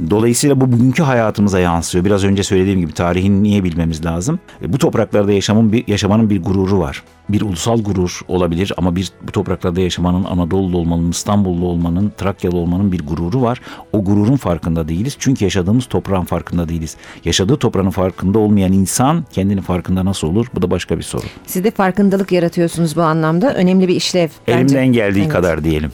Dolayısıyla 0.10 0.62
bu 0.62 0.72
bugünkü 0.72 1.04
hayatımıza 1.04 1.60
yansıyor. 1.60 2.06
Biraz 2.06 2.24
önce 2.24 2.44
söylediğim 2.44 2.80
gibi 2.80 2.94
tarihini 2.94 3.44
niye 3.44 3.64
bilmemiz 3.64 4.06
lazım? 4.06 4.40
E, 4.62 4.74
Bu 4.74 4.78
topraklarda 4.78 5.32
yaşamın 5.32 5.72
bir, 5.74 5.84
yaşamanın 5.88 6.30
bir 6.30 6.44
gururu 6.44 6.80
var. 6.80 7.04
Bir 7.30 7.42
ulusal 7.42 7.84
gurur 7.84 8.20
olabilir 8.28 8.74
ama 8.78 8.96
bir 8.96 9.12
bu 9.22 9.32
topraklarda 9.32 9.82
yaşamanın 9.82 10.24
Anadolu'lu 10.24 10.78
olmanın, 10.78 11.12
İstanbullu 11.12 11.66
olmanın, 11.66 12.12
Trakyalı 12.18 12.58
olmanın 12.58 12.92
bir 12.92 13.00
gururu 13.08 13.42
var. 13.42 13.62
O 13.94 14.04
gururun 14.04 14.36
farkında 14.36 14.88
değiliz. 14.88 15.16
Çünkü 15.20 15.44
yaşadığımız 15.46 15.86
toprağın 15.86 16.24
farkında 16.24 16.70
değiliz. 16.70 16.96
Yaşadığı 17.26 17.58
toprağın 17.58 17.90
farkında 17.90 18.40
olmayan 18.40 18.72
insan 18.74 19.26
kendini 19.32 19.62
farkında 19.62 20.06
nasıl 20.06 20.28
olur? 20.28 20.46
Bu 20.56 20.62
da 20.62 20.72
başka 20.72 20.98
bir 20.98 21.04
soru. 21.04 21.24
Siz 21.46 21.64
de 21.64 21.72
farkındalık 21.72 22.32
yaratıyorsunuz 22.32 22.96
bu 22.96 23.02
anlamda. 23.02 23.54
Önemli 23.54 23.88
bir 23.88 23.96
işlev. 23.96 24.30
bence. 24.48 24.60
Elimden 24.60 24.88
geldiği 24.88 25.20
Evet. 25.22 25.32
kadar 25.32 25.64
diyelim. 25.64 25.92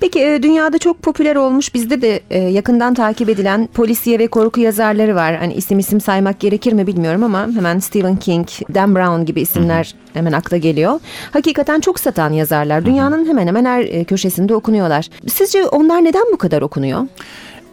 Peki 0.00 0.20
e, 0.20 0.42
dünyada 0.42 0.78
çok 0.78 1.02
popüler 1.02 1.36
olmuş 1.36 1.74
bizde 1.74 2.02
de 2.02 2.20
e, 2.30 2.38
yakından 2.38 2.94
takip 2.94 3.28
edilen 3.28 3.68
polisiye 3.74 4.18
ve 4.18 4.26
korku 4.26 4.60
yazarları 4.60 5.14
var. 5.14 5.36
Hani 5.36 5.54
isim 5.54 5.78
isim 5.78 6.00
saymak 6.00 6.40
gerekir 6.40 6.72
mi 6.72 6.86
bilmiyorum 6.86 7.22
ama 7.22 7.48
hemen 7.54 7.78
Stephen 7.78 8.16
King, 8.16 8.48
Dan 8.74 8.94
Brown 8.94 9.24
gibi 9.24 9.40
isimler 9.40 9.94
hemen 10.12 10.32
akla 10.32 10.56
geliyor. 10.56 11.00
Hakikaten 11.30 11.80
çok 11.80 12.00
satan 12.00 12.32
yazarlar. 12.32 12.86
Dünyanın 12.86 13.28
hemen 13.28 13.46
hemen 13.46 13.64
her 13.64 13.80
e, 13.80 14.04
köşesinde 14.04 14.54
okunuyorlar. 14.54 15.08
Sizce 15.26 15.66
onlar 15.66 16.04
neden 16.04 16.24
bu 16.32 16.36
kadar 16.36 16.62
okunuyor? 16.62 17.06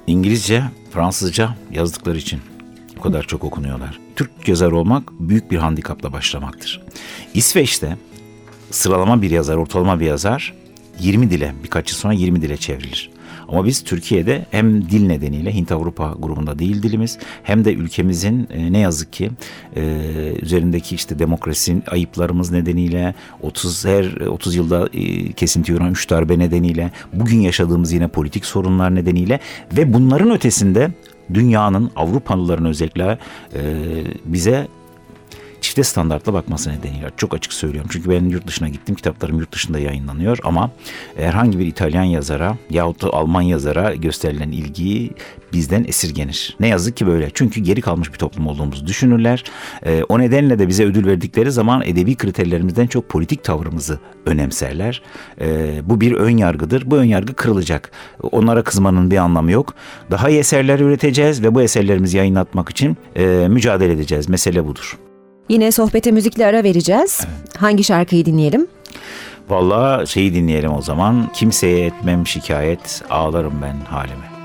İngilizce, 0.08 0.64
Fransızca 0.94 1.50
yazdıkları 1.72 2.18
için 2.18 2.40
bu 2.98 3.02
kadar 3.02 3.24
çok 3.24 3.44
okunuyorlar. 3.44 4.00
Türk 4.16 4.48
yazar 4.48 4.72
olmak 4.72 5.04
büyük 5.20 5.52
bir 5.52 5.58
handikapla 5.58 6.14
başlamaktır. 6.14 6.84
İsveç'te 7.34 7.98
sıralama 8.72 9.22
bir 9.22 9.32
yazar, 9.32 9.56
ortalama 9.56 10.00
bir 10.00 10.06
yazar 10.06 10.54
20 11.00 11.32
dile, 11.32 11.54
birkaç 11.64 11.92
yıl 11.92 11.98
sonra 11.98 12.14
20 12.14 12.42
dile 12.42 12.58
çevrilir. 12.58 13.10
Ama 13.48 13.66
biz 13.66 13.84
Türkiye'de 13.84 14.46
hem 14.52 14.90
dil 14.90 15.08
nedeniyle 15.08 15.54
Hint 15.54 15.72
Avrupa 15.72 16.16
grubunda 16.20 16.60
değil 16.60 16.84
dilimiz 16.84 17.18
hem 17.44 17.66
de 17.66 17.74
ülkemizin 17.74 18.48
e, 18.54 18.72
ne 18.74 18.80
yazık 18.80 19.14
ki 19.14 19.32
e, 19.76 19.82
üzerindeki 20.42 20.96
işte 20.96 21.20
demokrasi 21.20 21.82
ayıplarımız 21.88 22.52
nedeniyle 22.52 23.14
30 23.42 23.86
her 23.86 24.06
30 24.28 24.56
yılda 24.56 24.90
e, 24.94 25.32
kesinti 25.34 25.76
uğrayan 25.76 25.92
3 25.92 26.10
darbe 26.10 26.40
nedeniyle 26.40 26.92
bugün 27.14 27.40
yaşadığımız 27.40 27.92
yine 27.92 28.08
politik 28.08 28.46
sorunlar 28.46 28.96
nedeniyle 28.96 29.40
ve 29.78 29.94
bunların 29.94 30.32
ötesinde 30.32 30.92
dünyanın 31.34 31.92
Avrupalıların 31.96 32.66
özellikle 32.66 33.18
bize 34.26 34.68
çifte 35.78 35.92
standartla 35.92 36.34
bakması 36.34 36.70
nedeniyle 36.70 37.10
çok 37.18 37.34
açık 37.34 37.54
söylüyorum. 37.54 37.90
Çünkü 37.94 38.10
ben 38.10 38.26
yurt 38.26 38.48
dışına 38.48 38.70
gittim 38.70 38.96
kitaplarım 38.96 39.40
yurt 39.40 39.52
dışında 39.52 39.80
yayınlanıyor 39.80 40.38
ama 40.44 40.72
herhangi 41.18 41.60
bir 41.60 41.66
İtalyan 41.66 42.04
yazara 42.04 42.58
yahut 42.70 43.02
da 43.02 43.14
Alman 43.14 43.42
yazara 43.42 43.96
gösterilen 43.96 44.52
ilgiyi 44.52 45.12
bizden 45.54 45.84
esirgenir. 45.84 46.56
Ne 46.60 46.68
yazık 46.68 46.98
ki 46.98 47.08
böyle. 47.08 47.30
Çünkü 47.34 47.62
geri 47.62 47.82
kalmış 47.82 48.14
bir 48.14 48.18
toplum 48.18 48.48
olduğumuzu 48.48 48.88
düşünürler. 48.88 49.44
Ee, 49.86 50.04
o 50.10 50.20
nedenle 50.20 50.60
de 50.60 50.68
bize 50.68 50.86
ödül 50.86 51.06
verdikleri 51.06 51.52
zaman 51.52 51.82
edebi 51.86 52.16
kriterlerimizden 52.16 52.88
çok 52.88 53.10
politik 53.10 53.44
tavrımızı 53.44 54.00
önemserler. 54.26 55.02
Ee, 55.42 55.82
bu 55.84 56.02
bir 56.02 56.12
ön 56.12 56.38
yargıdır. 56.38 56.92
Bu 56.92 56.96
ön 56.96 57.06
yargı 57.06 57.34
kırılacak. 57.34 57.92
Onlara 58.32 58.64
kızmanın 58.64 59.12
bir 59.12 59.18
anlamı 59.18 59.52
yok. 59.52 59.74
Daha 60.12 60.30
iyi 60.30 60.40
eserler 60.40 60.80
üreteceğiz 60.80 61.44
ve 61.44 61.56
bu 61.56 61.62
eserlerimizi 61.62 62.18
yayınlatmak 62.18 62.70
için 62.70 62.98
e, 63.16 63.48
mücadele 63.50 63.94
edeceğiz. 63.94 64.30
Mesele 64.30 64.66
budur. 64.66 65.07
Yine 65.50 65.72
sohbete 65.72 66.12
müzikle 66.12 66.46
ara 66.46 66.64
vereceğiz. 66.64 67.22
Hangi 67.58 67.84
şarkıyı 67.84 68.26
dinleyelim? 68.26 68.68
Vallahi 69.50 70.08
şeyi 70.08 70.34
dinleyelim 70.34 70.74
o 70.74 70.82
zaman. 70.82 71.30
Kimseye 71.34 71.86
etmem 71.86 72.28
şikayet, 72.28 73.04
ağlarım 73.10 73.54
ben 73.62 73.76
halime. 73.86 74.37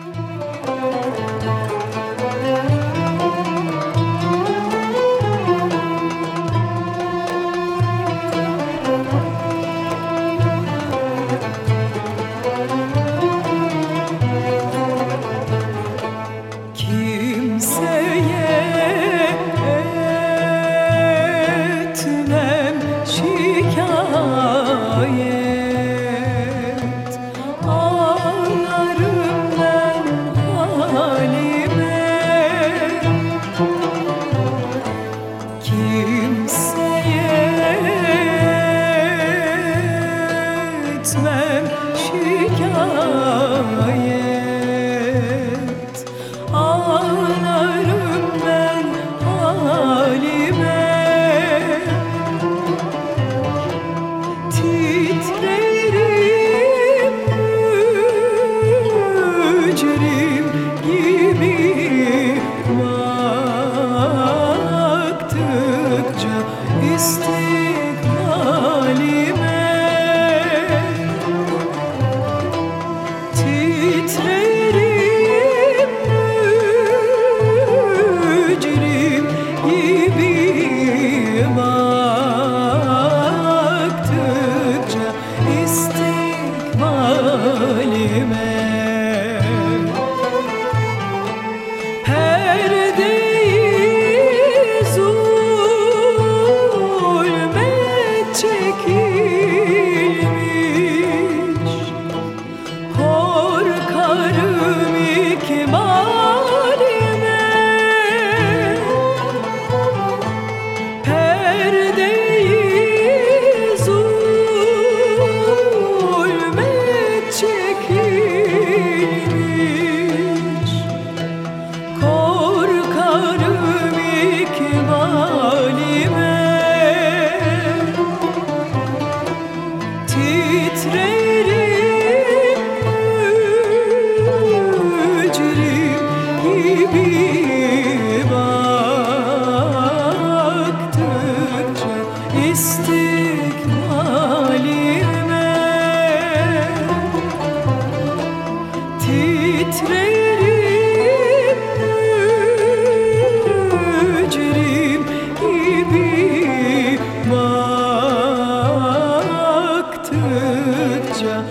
Baktıkça 160.32 161.45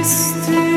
istikbalime 0.00 0.70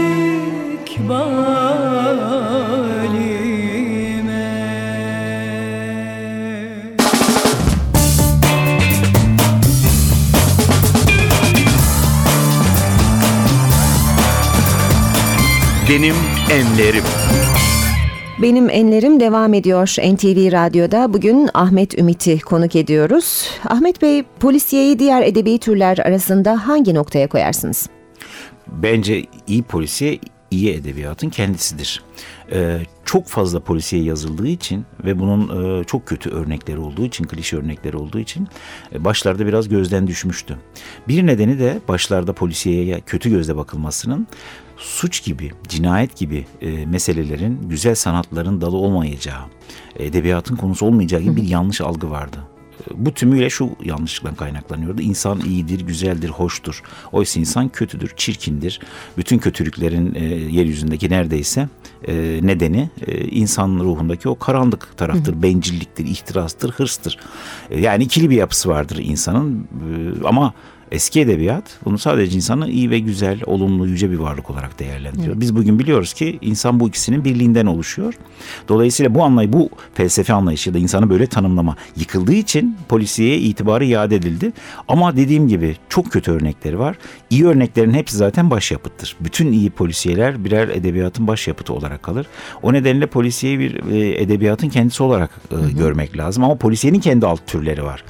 Benim 15.89 16.15
enlerim. 16.49 17.03
Benim 18.43 18.69
enlerim 18.69 19.19
devam 19.19 19.53
ediyor 19.53 19.87
NTV 19.87 20.51
Radyo'da. 20.51 21.13
Bugün 21.13 21.49
Ahmet 21.53 21.97
Ümit'i 21.97 22.39
konuk 22.39 22.75
ediyoruz. 22.75 23.49
Ahmet 23.69 24.01
Bey, 24.01 24.23
polisiyeyi 24.39 24.99
diğer 24.99 25.21
edebi 25.21 25.57
türler 25.57 25.97
arasında 25.97 26.67
hangi 26.67 26.93
noktaya 26.95 27.27
koyarsınız? 27.27 27.89
Bence 28.67 29.25
iyi 29.47 29.63
polisiye 29.63 30.19
iyi 30.51 30.73
edebiyatın 30.73 31.29
kendisidir. 31.29 32.03
Ee, 32.51 32.79
çok 33.05 33.27
fazla 33.27 33.59
polisiye 33.59 34.03
yazıldığı 34.03 34.47
için 34.47 34.85
ve 35.05 35.19
bunun 35.19 35.81
e, 35.81 35.83
çok 35.83 36.05
kötü 36.05 36.29
örnekleri 36.29 36.79
olduğu 36.79 37.05
için, 37.05 37.23
klişe 37.23 37.57
örnekleri 37.57 37.97
olduğu 37.97 38.19
için 38.19 38.47
e, 38.93 39.05
başlarda 39.05 39.47
biraz 39.47 39.69
gözden 39.69 40.07
düşmüştü. 40.07 40.57
Bir 41.07 41.27
nedeni 41.27 41.59
de 41.59 41.79
başlarda 41.87 42.33
polisiyeye 42.33 42.99
kötü 42.99 43.29
gözle 43.29 43.55
bakılmasının 43.55 44.27
suç 44.77 45.23
gibi, 45.23 45.51
cinayet 45.67 46.17
gibi 46.17 46.45
e, 46.61 46.85
meselelerin 46.85 47.59
güzel 47.69 47.95
sanatların 47.95 48.61
dalı 48.61 48.77
olmayacağı, 48.77 49.41
edebiyatın 49.95 50.55
konusu 50.55 50.85
olmayacağı 50.85 51.21
gibi 51.21 51.35
bir 51.35 51.47
yanlış 51.47 51.81
algı 51.81 52.09
vardı. 52.09 52.37
E, 52.91 53.05
Bu 53.05 53.13
tümüyle 53.13 53.49
şu 53.49 53.69
yanlışlıktan 53.83 54.35
kaynaklanıyordu. 54.35 55.01
İnsan 55.01 55.39
iyidir, 55.39 55.81
güzeldir, 55.81 56.29
hoştur. 56.29 56.81
Oysa 57.11 57.39
insan 57.39 57.69
kötüdür, 57.69 58.13
çirkindir. 58.15 58.79
Bütün 59.17 59.37
kötülüklerin 59.37 60.15
e, 60.15 60.23
yeryüzündeki 60.25 61.09
neredeyse 61.09 61.69
e, 62.07 62.39
nedeni 62.41 62.89
e, 63.07 63.25
insan 63.25 63.79
ruhundaki 63.79 64.29
o 64.29 64.39
karanlık 64.39 64.97
taraftır. 64.97 65.41
Bencilliktir, 65.41 66.05
ihtirastır, 66.05 66.71
hırstır. 66.71 67.17
E, 67.69 67.81
yani 67.81 68.03
ikili 68.03 68.29
bir 68.29 68.35
yapısı 68.35 68.69
vardır 68.69 68.97
insanın. 69.03 69.67
E, 70.23 70.27
ama 70.27 70.53
Eski 70.93 71.21
edebiyat 71.21 71.63
bunu 71.85 71.97
sadece 71.97 72.35
insanı 72.35 72.69
iyi 72.69 72.89
ve 72.89 72.99
güzel, 72.99 73.41
olumlu, 73.45 73.87
yüce 73.87 74.11
bir 74.11 74.17
varlık 74.17 74.49
olarak 74.49 74.79
değerlendiriyor. 74.79 75.39
Biz 75.39 75.55
bugün 75.55 75.79
biliyoruz 75.79 76.13
ki 76.13 76.39
insan 76.41 76.79
bu 76.79 76.87
ikisinin 76.87 77.25
birliğinden 77.25 77.65
oluşuyor. 77.65 78.13
Dolayısıyla 78.69 79.15
bu 79.15 79.23
anlay, 79.23 79.53
bu 79.53 79.69
felsefe 79.93 80.33
anlayışı 80.33 80.73
da 80.73 80.77
insanı 80.77 81.09
böyle 81.09 81.27
tanımlama 81.27 81.75
yıkıldığı 81.95 82.33
için 82.33 82.77
polisiye 82.89 83.37
itibarı 83.37 83.85
iade 83.85 84.15
edildi. 84.15 84.53
Ama 84.87 85.17
dediğim 85.17 85.47
gibi 85.47 85.75
çok 85.89 86.11
kötü 86.11 86.31
örnekleri 86.31 86.79
var. 86.79 86.95
İyi 87.29 87.45
örneklerin 87.45 87.93
hepsi 87.93 88.17
zaten 88.17 88.49
başyapıttır. 88.49 89.15
Bütün 89.19 89.51
iyi 89.51 89.69
polisiyeler 89.69 90.45
birer 90.45 90.67
edebiyatın 90.67 91.27
başyapıtı 91.27 91.73
olarak 91.73 92.03
kalır. 92.03 92.27
O 92.61 92.73
nedenle 92.73 93.05
polisiyeyi 93.05 93.59
bir 93.59 93.91
e, 93.91 94.21
edebiyatın 94.21 94.69
kendisi 94.69 95.03
olarak 95.03 95.29
e, 95.51 95.71
görmek 95.71 96.17
lazım. 96.17 96.43
Ama 96.43 96.55
polisiyenin 96.55 96.99
kendi 96.99 97.25
alt 97.25 97.47
türleri 97.47 97.83
var. 97.83 98.03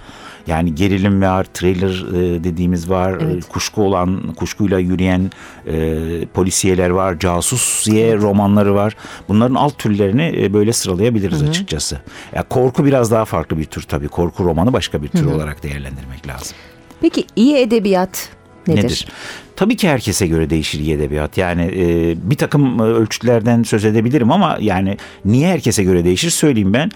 Yani 0.47 0.75
gerilim 0.75 1.21
var, 1.21 1.43
thriller 1.53 2.05
e, 2.13 2.43
dediğimiz 2.43 2.89
var, 2.89 3.17
Evet. 3.21 3.45
e, 3.45 3.49
kuşku 3.49 3.81
olan, 3.83 4.33
kuşkuyla 4.33 4.79
yürüyen 4.79 5.31
e, 5.67 6.25
polisiyeler 6.33 6.89
var, 6.89 7.19
casusiye 7.19 8.17
romanları 8.17 8.75
var. 8.75 8.95
Bunların 9.27 9.55
alt 9.55 9.77
türlerini 9.77 10.35
e, 10.37 10.53
böyle 10.53 10.73
sıralayabiliriz 10.73 11.43
açıkçası. 11.43 11.97
Ya 12.35 12.43
korku 12.43 12.85
biraz 12.85 13.11
daha 13.11 13.25
farklı 13.25 13.57
bir 13.57 13.65
tür 13.65 13.81
tabii. 13.81 14.07
Korku 14.07 14.45
romanı 14.45 14.73
başka 14.73 15.03
bir 15.03 15.07
tür 15.07 15.25
olarak 15.25 15.63
değerlendirmek 15.63 16.27
lazım. 16.27 16.57
Peki 17.01 17.25
iyi 17.35 17.55
edebiyat 17.57 18.29
nedir? 18.67 19.07
Tabii 19.55 19.75
ki 19.77 19.89
herkese 19.89 20.27
göre 20.27 20.49
değişir 20.49 20.79
iyi 20.79 20.93
edebiyat. 20.93 21.37
Yani 21.37 21.61
e, 21.61 22.15
bir 22.29 22.35
takım 22.35 22.79
ölçütlerden 22.79 23.63
söz 23.63 23.85
edebilirim 23.85 24.31
ama 24.31 24.57
yani 24.61 24.97
niye 25.25 25.47
herkese 25.47 25.83
göre 25.83 26.05
değişir 26.05 26.29
söyleyeyim 26.29 26.73
ben. 26.73 26.91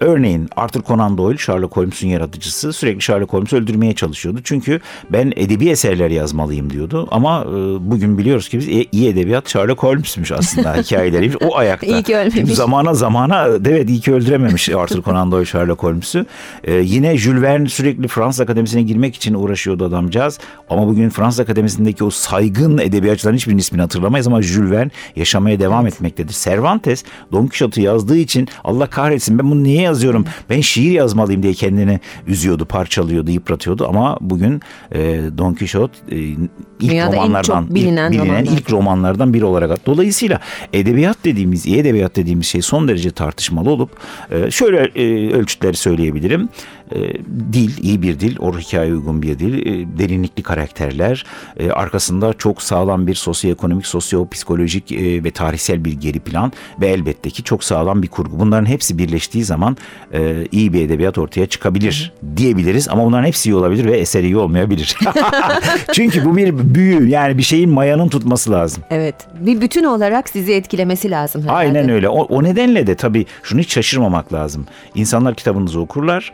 Örneğin 0.00 0.48
Arthur 0.56 0.82
Conan 0.82 1.18
Doyle 1.18 1.38
Sherlock 1.38 1.76
Holmes'un 1.76 2.08
yaratıcısı 2.08 2.72
sürekli 2.72 3.02
Sherlock 3.02 3.32
Holmes'u 3.32 3.56
öldürmeye 3.56 3.94
çalışıyordu. 3.94 4.40
Çünkü 4.44 4.80
ben 5.10 5.32
edebi 5.36 5.68
eserler 5.68 6.10
yazmalıyım 6.10 6.70
diyordu. 6.70 7.08
Ama 7.10 7.44
e, 7.44 7.50
bugün 7.90 8.18
biliyoruz 8.18 8.48
ki 8.48 8.58
biz 8.58 8.68
e- 8.68 8.86
iyi 8.92 9.08
edebiyat 9.08 9.48
Sherlock 9.48 9.82
Holmes'miş 9.82 10.32
aslında 10.32 10.74
hikayeleri. 10.76 11.36
O 11.36 11.56
ayakta. 11.56 11.86
İyi 11.86 12.02
ki 12.02 12.16
ölmemiş. 12.16 12.34
Çünkü 12.34 12.54
zamana 12.54 12.94
zamana 12.94 13.46
evet 13.66 13.90
iyi 13.90 14.00
ki 14.00 14.14
öldürememiş 14.14 14.68
Arthur 14.68 15.02
Conan 15.02 15.32
Doyle 15.32 15.44
Sherlock 15.44 15.82
Holmes'u. 15.82 16.26
Ee, 16.64 16.74
yine 16.74 17.16
Jules 17.16 17.42
Verne 17.42 17.68
sürekli 17.68 18.08
Fransız 18.08 18.40
Akademisi'ne 18.40 18.82
girmek 18.82 19.14
için 19.16 19.34
uğraşıyordu 19.34 19.84
adamcağız. 19.84 20.38
Ama 20.70 20.86
bugün 20.86 21.08
Fransız 21.08 21.40
Akademisi'ndeki 21.40 22.04
o 22.04 22.10
saygın 22.10 22.78
edebiyatçıların 22.78 23.36
hiçbirinin 23.36 23.60
ismini 23.60 23.82
hatırlamayız 23.82 24.26
ama 24.26 24.42
Jules 24.42 24.70
Verne 24.70 24.90
yaşamaya 25.16 25.60
devam 25.60 25.86
etmektedir. 25.86 26.36
Cervantes 26.44 27.04
Don 27.32 27.46
Quixote'u 27.46 27.84
yazdığı 27.84 28.16
için 28.16 28.48
Allah 28.64 28.86
kahretsin 28.86 29.38
ben 29.38 29.50
bunu 29.50 29.62
niye 29.62 29.83
yazıyorum? 29.84 30.24
Ben 30.50 30.60
şiir 30.60 30.90
yazmalıyım 30.92 31.42
diye 31.42 31.52
kendini 31.52 32.00
üzüyordu, 32.26 32.64
parçalıyordu, 32.64 33.30
yıpratıyordu 33.30 33.88
ama 33.88 34.18
bugün 34.20 34.60
e, 34.92 35.20
Don 35.38 35.54
Quixote 35.54 35.94
e, 36.10 36.16
ilk 36.16 36.40
Dünyada 36.80 37.16
romanlardan 37.16 37.62
çok 37.62 37.74
bilinen 37.74 38.12
ilk, 38.12 38.12
bilinen 38.12 38.26
romanlardan. 38.26 38.56
ilk 38.56 38.70
romanlardan 38.70 39.34
biri 39.34 39.44
olarak. 39.44 39.86
Dolayısıyla 39.86 40.40
edebiyat 40.72 41.16
dediğimiz, 41.24 41.66
iyi 41.66 41.76
edebiyat 41.76 42.16
dediğimiz 42.16 42.46
şey 42.46 42.62
son 42.62 42.88
derece 42.88 43.10
tartışmalı 43.10 43.70
olup 43.70 43.90
e, 44.30 44.50
şöyle 44.50 44.78
e, 44.94 45.32
ölçütleri 45.32 45.76
söyleyebilirim. 45.76 46.48
E, 46.94 47.14
Dil, 47.52 47.82
iyi 47.82 48.02
bir 48.02 48.20
dil, 48.20 48.36
o 48.40 48.58
hikaye 48.58 48.92
uygun 48.92 49.22
bir 49.22 49.38
dil, 49.38 49.66
e, 49.66 49.98
derinlikli 49.98 50.42
karakterler, 50.42 51.24
e, 51.56 51.70
arkasında 51.70 52.32
çok 52.32 52.62
sağlam 52.62 53.06
bir 53.06 53.14
sosyoekonomik, 53.14 53.86
sosyopsikolojik 53.86 54.92
e, 54.92 55.24
ve 55.24 55.30
tarihsel 55.30 55.84
bir 55.84 55.92
geri 55.92 56.20
plan 56.20 56.52
ve 56.80 56.86
elbette 56.86 57.30
ki 57.30 57.42
çok 57.42 57.64
sağlam 57.64 58.02
bir 58.02 58.08
kurgu. 58.08 58.40
Bunların 58.40 58.66
hepsi 58.66 58.98
birleştiği 58.98 59.44
zaman 59.44 59.76
e, 60.12 60.46
iyi 60.52 60.72
bir 60.72 60.82
edebiyat 60.82 61.18
ortaya 61.18 61.46
çıkabilir 61.46 62.12
diyebiliriz 62.36 62.88
ama 62.88 63.04
bunların 63.04 63.26
hepsi 63.26 63.50
iyi 63.50 63.54
olabilir 63.54 63.84
ve 63.84 63.98
eseri 63.98 64.26
iyi 64.26 64.36
olmayabilir. 64.36 64.96
Çünkü 65.92 66.24
bu 66.24 66.36
bir 66.36 66.74
büyü 66.74 67.08
yani 67.08 67.38
bir 67.38 67.42
şeyin 67.42 67.70
mayanın 67.70 68.08
tutması 68.08 68.50
lazım. 68.50 68.82
Evet. 68.90 69.14
Bir 69.40 69.60
bütün 69.60 69.84
olarak 69.84 70.28
sizi 70.28 70.52
etkilemesi 70.52 71.10
lazım 71.10 71.42
herhalde. 71.42 71.56
Aynen 71.56 71.88
öyle. 71.88 72.08
O, 72.08 72.22
o 72.22 72.42
nedenle 72.42 72.86
de 72.86 72.94
tabii 72.94 73.26
şunu 73.42 73.60
hiç 73.60 73.72
şaşırmamak 73.72 74.32
lazım. 74.32 74.66
İnsanlar 74.94 75.34
kitabınızı 75.34 75.80
okurlar. 75.80 76.32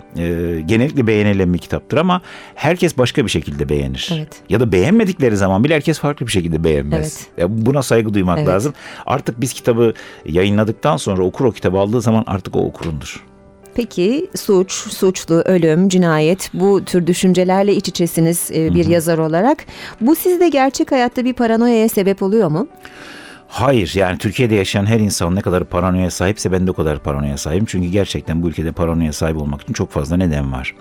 Ee, 0.50 0.60
genellikle 0.60 1.06
beğenilen 1.06 1.54
bir 1.54 1.58
kitaptır 1.58 1.96
ama 1.96 2.20
herkes 2.54 2.98
başka 2.98 3.24
bir 3.24 3.30
şekilde 3.30 3.68
beğenir. 3.68 4.10
Evet. 4.14 4.28
Ya 4.48 4.60
da 4.60 4.72
beğenmedikleri 4.72 5.36
zaman 5.36 5.64
bile 5.64 5.74
herkes 5.74 5.98
farklı 5.98 6.26
bir 6.26 6.32
şekilde 6.32 6.64
beğenmez. 6.64 7.26
Ya 7.38 7.46
buna 7.66 7.82
saygı 7.82 8.14
duymak 8.14 8.38
Evet. 8.38 8.48
lazım. 8.48 8.74
Artık 9.06 9.40
biz 9.40 9.52
kitabı 9.52 9.94
yayınladıktan 10.26 10.96
sonra 10.96 11.22
okur 11.22 11.44
o 11.44 11.52
kitabı 11.52 11.78
aldığı 11.78 12.00
zaman 12.00 12.24
artık 12.26 12.56
o 12.56 12.60
okurundur. 12.60 13.24
Peki 13.74 14.30
suç, 14.36 14.72
suçlu, 14.72 15.34
ölüm, 15.34 15.88
cinayet 15.88 16.50
bu 16.54 16.84
tür 16.84 17.06
düşüncelerle 17.06 17.74
iç 17.74 17.88
içesiniz 17.88 18.50
e, 18.54 18.74
bir 18.74 18.86
yazar 18.86 19.18
olarak. 19.18 19.64
Bu 20.00 20.16
sizde 20.16 20.48
gerçek 20.48 20.92
hayatta 20.92 21.24
bir 21.24 21.32
paranoyaya 21.32 21.88
sebep 21.88 22.22
oluyor 22.22 22.48
mu? 22.48 22.68
Hayır 23.50 23.92
yani 23.94 24.18
Türkiye'de 24.18 24.54
yaşayan 24.54 24.86
her 24.86 25.00
insan 25.00 25.34
ne 25.34 25.40
kadar 25.40 25.64
paranoya 25.64 26.10
sahipse 26.10 26.52
ben 26.52 26.66
de 26.66 26.70
o 26.70 26.74
kadar 26.74 26.98
paranoya 26.98 27.36
sahibim. 27.36 27.64
Çünkü 27.64 27.88
gerçekten 27.88 28.42
bu 28.42 28.48
ülkede 28.48 28.72
paranoya 28.72 29.12
sahip 29.12 29.36
olmak 29.36 29.62
için 29.62 29.72
çok 29.72 29.90
fazla 29.90 30.16
neden 30.16 30.52
var. 30.52 30.74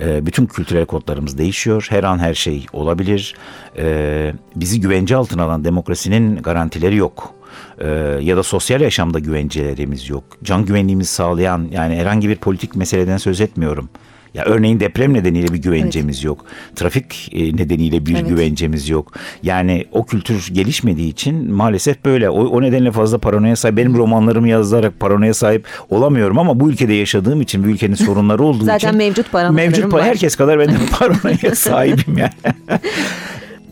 Ee, 0.00 0.26
bütün 0.26 0.46
kültürel 0.46 0.86
kodlarımız 0.86 1.38
değişiyor. 1.38 1.86
Her 1.90 2.04
an 2.04 2.18
her 2.18 2.34
şey 2.34 2.66
olabilir. 2.72 3.34
Ee, 3.78 4.32
bizi 4.56 4.80
güvence 4.80 5.16
altına 5.16 5.42
alan 5.42 5.64
demokrasinin 5.64 6.36
garantileri 6.36 6.96
yok. 6.96 7.34
Ee, 7.78 7.88
ya 8.20 8.36
da 8.36 8.42
sosyal 8.42 8.80
yaşamda 8.80 9.18
güvencelerimiz 9.18 10.08
yok. 10.08 10.24
Can 10.42 10.64
güvenliğimizi 10.64 11.12
sağlayan 11.12 11.68
yani 11.72 11.96
herhangi 11.96 12.28
bir 12.28 12.36
politik 12.36 12.76
meseleden 12.76 13.16
söz 13.16 13.40
etmiyorum. 13.40 13.88
Ya 14.34 14.44
örneğin 14.44 14.80
deprem 14.80 15.14
nedeniyle 15.14 15.48
bir 15.52 15.58
güvencemiz 15.58 16.24
yok. 16.24 16.44
Trafik 16.76 17.28
e, 17.32 17.56
nedeniyle 17.56 18.06
bir 18.06 18.14
Evet. 18.14 18.28
güvencemiz 18.28 18.88
yok. 18.88 19.12
Yani 19.42 19.84
o 19.92 20.06
kültür 20.06 20.48
gelişmediği 20.52 21.08
için 21.12 21.52
maalesef 21.52 22.04
böyle. 22.04 22.30
O, 22.30 22.44
o 22.46 22.62
nedenle 22.62 22.92
fazla 22.92 23.18
paranoya 23.18 23.56
sahip. 23.56 23.76
Benim 23.76 23.94
romanlarımı 23.96 24.48
yazarak 24.48 25.00
paranoya 25.00 25.34
sahip 25.34 25.66
olamıyorum 25.90 26.38
ama 26.38 26.60
bu 26.60 26.70
ülkede 26.70 26.92
yaşadığım 26.94 27.40
için, 27.40 27.64
bu 27.64 27.68
ülkenin 27.68 27.94
sorunları 27.94 28.42
olduğu 28.42 28.64
Zaten 28.64 28.88
için. 28.88 28.98
mevcut 28.98 29.32
paranoyalarım 29.32 29.72
Mevcut 29.72 29.92
var. 29.92 30.02
herkes 30.02 30.36
kadar 30.36 30.58
ben 30.58 30.68
de 30.68 30.72
paranoya 30.98 31.54
sahibim 31.54 32.18
yani. 32.18 32.32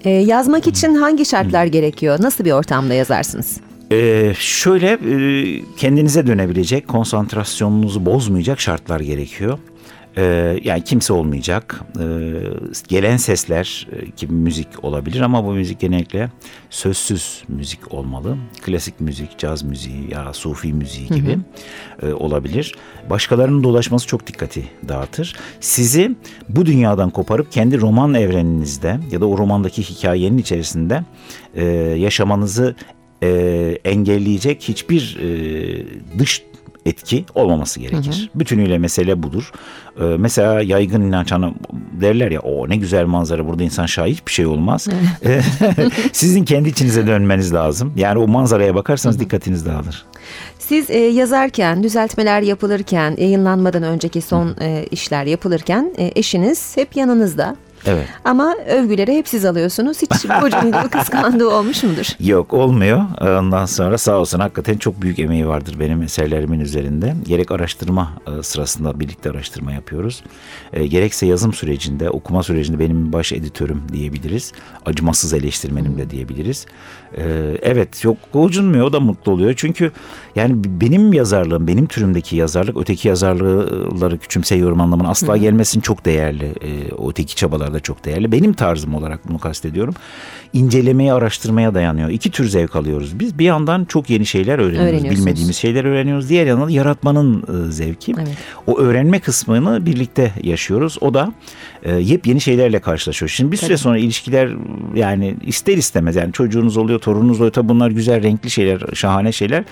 E, 0.04 0.10
yazmak 0.10 0.66
için 0.66 0.94
hangi 0.94 1.24
şartlar 1.24 1.66
gerekiyor? 1.66 2.16
Nasıl 2.20 2.44
bir 2.44 2.52
ortamda 2.52 2.94
yazarsınız? 2.94 3.60
Ee, 3.92 4.32
şöyle 4.38 4.86
e, 4.92 5.62
kendinize 5.76 6.26
dönebilecek, 6.26 6.88
konsantrasyonunuzu 6.88 8.06
bozmayacak 8.06 8.60
şartlar 8.60 9.00
gerekiyor. 9.00 9.58
Ee, 10.18 10.60
yani 10.64 10.84
kimse 10.84 11.12
olmayacak. 11.12 11.80
Ee, 12.00 12.04
gelen 12.88 13.16
sesler 13.16 13.86
e, 13.92 14.10
ki 14.10 14.26
müzik 14.26 14.84
olabilir 14.84 15.20
ama 15.20 15.44
bu 15.44 15.52
müzik 15.52 15.80
genellikle 15.80 16.30
sözsüz 16.70 17.42
müzik 17.48 17.94
olmalı. 17.94 18.36
Klasik 18.62 19.00
müzik, 19.00 19.38
caz 19.38 19.62
müziği 19.62 20.10
ya 20.12 20.32
sufi 20.32 20.72
müziği 20.72 21.08
gibi 21.08 21.38
e, 22.02 22.12
olabilir. 22.12 22.74
Başkalarının 23.10 23.62
dolaşması 23.62 24.06
çok 24.06 24.26
dikkati 24.26 24.64
dağıtır. 24.88 25.36
Sizi 25.60 26.16
bu 26.48 26.66
dünyadan 26.66 27.10
koparıp 27.10 27.52
kendi 27.52 27.80
roman 27.80 28.14
evreninizde 28.14 29.00
ya 29.10 29.20
da 29.20 29.26
o 29.26 29.38
romandaki 29.38 29.82
hikayenin 29.82 30.38
içerisinde 30.38 31.04
e, 31.54 31.64
yaşamanızı 31.98 32.74
e, 33.22 33.28
engelleyecek 33.84 34.62
hiçbir 34.62 35.18
e, 35.20 36.18
dış 36.18 36.42
etki 36.86 37.24
olmaması 37.34 37.80
gerekir. 37.80 38.30
Bütünüyle 38.34 38.78
mesele 38.78 39.22
budur. 39.22 39.52
Ee, 40.00 40.04
mesela 40.04 40.60
yaygın 40.60 41.02
inanç 41.02 41.32
hani 41.32 41.54
derler 42.00 42.30
ya 42.30 42.40
o 42.40 42.68
ne 42.68 42.76
güzel 42.76 43.04
manzara 43.04 43.46
burada 43.46 43.62
insan 43.62 43.86
şahit 43.86 44.26
bir 44.26 44.32
şey 44.32 44.46
olmaz. 44.46 44.88
Sizin 46.12 46.44
kendi 46.44 46.68
içinize 46.68 47.06
dönmeniz 47.06 47.54
lazım. 47.54 47.92
Yani 47.96 48.18
o 48.18 48.28
manzaraya 48.28 48.74
bakarsanız 48.74 49.20
dikkatiniz 49.20 49.66
dağılır. 49.66 50.06
Siz 50.58 50.90
e, 50.90 50.98
yazarken, 50.98 51.82
düzeltmeler 51.82 52.42
yapılırken, 52.42 53.14
yayınlanmadan 53.18 53.82
önceki 53.82 54.20
son 54.20 54.56
e, 54.60 54.86
işler 54.90 55.24
yapılırken 55.24 55.94
e, 55.98 56.12
eşiniz 56.14 56.76
hep 56.76 56.96
yanınızda. 56.96 57.56
Evet. 57.86 58.06
Ama 58.24 58.54
övgüleri 58.68 59.16
hep 59.16 59.28
siz 59.28 59.44
alıyorsunuz. 59.44 60.02
Hiç 60.02 60.22
gocunduğu, 60.42 60.90
kıskandığı 60.90 61.48
olmuş 61.48 61.82
mudur? 61.82 62.06
Yok 62.20 62.54
olmuyor. 62.54 63.00
Ondan 63.20 63.66
sonra 63.66 63.98
sağ 63.98 64.18
olsun 64.18 64.40
hakikaten 64.40 64.76
çok 64.76 65.02
büyük 65.02 65.18
emeği 65.18 65.48
vardır 65.48 65.76
benim 65.80 66.02
eserlerimin 66.02 66.60
üzerinde. 66.60 67.14
Gerek 67.26 67.50
araştırma 67.50 68.12
e, 68.26 68.42
sırasında 68.42 69.00
birlikte 69.00 69.30
araştırma 69.30 69.72
yapıyoruz. 69.72 70.22
E, 70.72 70.86
gerekse 70.86 71.26
yazım 71.26 71.52
sürecinde, 71.52 72.10
okuma 72.10 72.42
sürecinde 72.42 72.78
benim 72.78 73.12
baş 73.12 73.32
editörüm 73.32 73.82
diyebiliriz. 73.92 74.52
Acımasız 74.86 75.34
eleştirmenim 75.34 75.98
de 75.98 76.10
diyebiliriz. 76.10 76.66
E, 77.16 77.22
evet 77.62 78.04
yok 78.04 78.16
gocunmuyor 78.32 78.86
o 78.86 78.92
da 78.92 79.00
mutlu 79.00 79.32
oluyor. 79.32 79.54
Çünkü 79.56 79.92
yani 80.36 80.54
benim 80.56 81.12
yazarlığım, 81.12 81.66
benim 81.66 81.86
türümdeki 81.86 82.36
yazarlık 82.36 82.76
öteki 82.76 83.08
yazarlıkları 83.08 84.18
küçümseyiyorum 84.18 84.80
anlamına 84.80 85.08
asla 85.08 85.36
gelmesin 85.36 85.80
çok 85.80 86.04
değerli. 86.04 86.54
Öteki 87.08 87.36
çabalar 87.36 87.67
da 87.72 87.80
çok 87.80 88.04
değerli. 88.04 88.32
Benim 88.32 88.52
tarzım 88.52 88.94
olarak 88.94 89.28
bunu 89.28 89.38
kastediyorum. 89.38 89.94
İncelemeye, 90.52 91.12
araştırmaya 91.12 91.74
dayanıyor. 91.74 92.08
İki 92.08 92.30
tür 92.30 92.48
zevk 92.48 92.76
alıyoruz. 92.76 93.20
Biz 93.20 93.38
bir 93.38 93.44
yandan 93.44 93.84
çok 93.84 94.10
yeni 94.10 94.26
şeyler 94.26 94.58
öğreniyoruz. 94.58 95.10
Bilmediğimiz 95.10 95.56
şeyler 95.56 95.84
öğreniyoruz. 95.84 96.28
Diğer 96.28 96.46
yandan 96.46 96.68
yaratmanın 96.68 97.42
e, 97.42 97.72
zevki. 97.72 98.14
Evet. 98.18 98.36
O 98.66 98.78
öğrenme 98.78 99.20
kısmını 99.20 99.86
birlikte 99.86 100.32
yaşıyoruz. 100.42 100.98
O 101.00 101.14
da 101.14 101.32
e, 101.82 101.92
yepyeni 101.92 102.40
şeylerle 102.40 102.78
karşılaşıyor. 102.78 103.28
Şimdi 103.28 103.52
bir 103.52 103.56
süre 103.56 103.68
Tabii. 103.68 103.78
sonra 103.78 103.98
ilişkiler 103.98 104.50
yani 104.94 105.36
ister 105.42 105.76
istemez 105.76 106.16
yani 106.16 106.32
çocuğunuz 106.32 106.76
oluyor, 106.76 106.98
torununuz 106.98 107.40
oluyor. 107.40 107.52
Tabii 107.52 107.68
bunlar 107.68 107.90
güzel, 107.90 108.22
renkli 108.22 108.50
şeyler, 108.50 108.80
şahane 108.94 109.32
şeyler. 109.32 109.64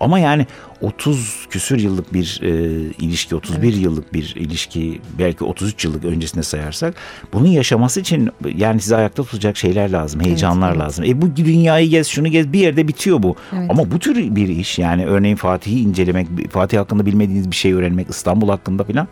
Ama 0.00 0.18
yani 0.18 0.46
30 0.80 1.46
küsür 1.50 1.78
yıllık 1.78 2.14
bir 2.14 2.40
e, 2.42 2.50
ilişki, 2.98 3.36
31 3.36 3.74
yıllık 3.74 4.14
bir 4.14 4.34
ilişki, 4.36 5.00
belki 5.18 5.44
33 5.44 5.84
yıllık 5.84 6.04
öncesine 6.04 6.42
sayarsak 6.42 6.94
bunun 7.32 7.46
yaşaması 7.46 8.00
için 8.00 8.30
yani 8.56 8.80
sizi 8.80 8.96
ayakta 8.96 9.22
tutacak 9.22 9.56
şeyler 9.56 9.90
lazım, 9.90 10.20
heyecanlar 10.20 10.70
evet. 10.70 10.80
lazım. 10.80 11.04
E 11.04 11.22
bu 11.22 11.36
dünyayı 11.36 11.88
gez, 11.88 12.06
şunu 12.06 12.28
gez 12.28 12.52
bir 12.52 12.58
yerde 12.58 12.88
bitiyor 12.88 13.22
bu. 13.22 13.36
Evet. 13.52 13.70
Ama 13.70 13.90
bu 13.90 13.98
tür 13.98 14.36
bir 14.36 14.48
iş 14.48 14.78
yani 14.78 15.06
örneğin 15.06 15.36
Fatih'i 15.36 15.80
incelemek, 15.80 16.50
Fatih 16.50 16.78
hakkında 16.78 17.06
bilmediğiniz 17.06 17.50
bir 17.50 17.56
şey 17.56 17.72
öğrenmek, 17.72 18.10
İstanbul 18.10 18.48
hakkında 18.48 18.84
falan 18.84 19.08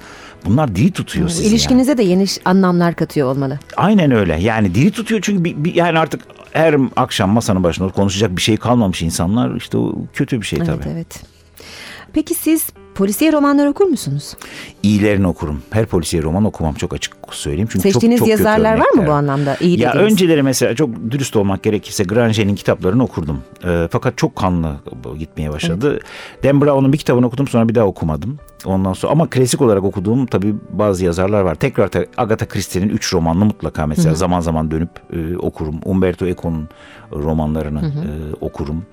bunlar 0.46 0.76
diri 0.76 0.90
tutuyor 0.90 1.28
sizi. 1.28 1.42
yani. 1.42 1.50
İlişkinize 1.50 1.98
de 1.98 2.02
yeni 2.02 2.26
anlamlar 2.44 2.94
katıyor 2.94 3.28
olmalı. 3.28 3.58
Aynen 3.76 4.10
öyle. 4.10 4.36
Yani 4.40 4.74
diri 4.74 4.90
tutuyor 4.90 5.20
çünkü 5.24 5.44
bir, 5.44 5.64
bir- 5.64 5.74
yani 5.74 5.98
artık 5.98 6.20
her 6.52 6.76
akşam 6.96 7.30
masanın 7.30 7.62
başında 7.64 7.88
konuşacak 7.88 8.36
bir 8.36 8.42
şey 8.42 8.56
kalmamış 8.56 9.02
insanlar 9.02 9.56
işte 9.56 9.78
o 9.78 9.94
kötü 10.14 10.40
bir 10.40 10.46
şey 10.46 10.58
Evet 10.62 10.68
tabii. 10.82 10.92
evet. 10.94 11.22
Peki 12.12 12.34
siz 12.34 12.66
polisiye 12.94 13.32
romanlar 13.32 13.66
okur 13.66 13.84
musunuz? 13.86 14.34
İyilerini 14.82 15.26
okurum. 15.26 15.62
Her 15.70 15.86
polisiye 15.86 16.22
roman 16.22 16.44
okumam 16.44 16.74
çok 16.74 16.94
açık 16.94 17.16
söyleyeyim. 17.30 17.68
Çünkü 17.72 17.82
Seçtiğiniz 17.82 18.18
çok, 18.18 18.28
çok 18.28 18.38
yazarlar 18.38 18.78
var 18.78 18.90
mı 18.94 19.06
bu 19.06 19.12
anlamda? 19.12 19.56
İyi 19.60 19.80
ya 19.80 19.92
dediğiniz. 19.92 20.12
önceleri 20.12 20.42
mesela 20.42 20.74
çok 20.74 21.10
dürüst 21.10 21.36
olmak 21.36 21.62
gerekirse 21.62 22.04
Granger'in 22.04 22.54
kitaplarını 22.54 23.02
okurdum. 23.04 23.40
Ee, 23.64 23.88
fakat 23.90 24.18
çok 24.18 24.36
kanlı 24.36 24.76
gitmeye 25.18 25.50
başladı. 25.52 26.00
Dan 26.44 26.60
Brown'un 26.60 26.92
bir 26.92 26.98
kitabını 26.98 27.26
okudum 27.26 27.48
sonra 27.48 27.68
bir 27.68 27.74
daha 27.74 27.84
okumadım. 27.84 28.38
Ondan 28.66 28.92
sonra 28.92 29.12
ama 29.12 29.30
klasik 29.30 29.62
olarak 29.62 29.84
okuduğum 29.84 30.26
tabii 30.26 30.54
bazı 30.72 31.04
yazarlar 31.04 31.40
var. 31.40 31.54
Tekrar 31.54 31.88
te- 31.88 32.06
Agatha 32.16 32.46
Christie'nin 32.48 32.88
üç 32.88 33.14
romanını 33.14 33.44
mutlaka 33.44 33.86
mesela 33.86 34.14
zaman 34.14 34.40
zaman 34.40 34.70
dönüp 34.70 34.90
e, 35.12 35.36
okurum. 35.36 35.80
Umberto 35.84 36.26
Eco'nun 36.26 36.68
romanlarını 37.12 37.80
e, 37.80 38.10
okurum. 38.40 38.84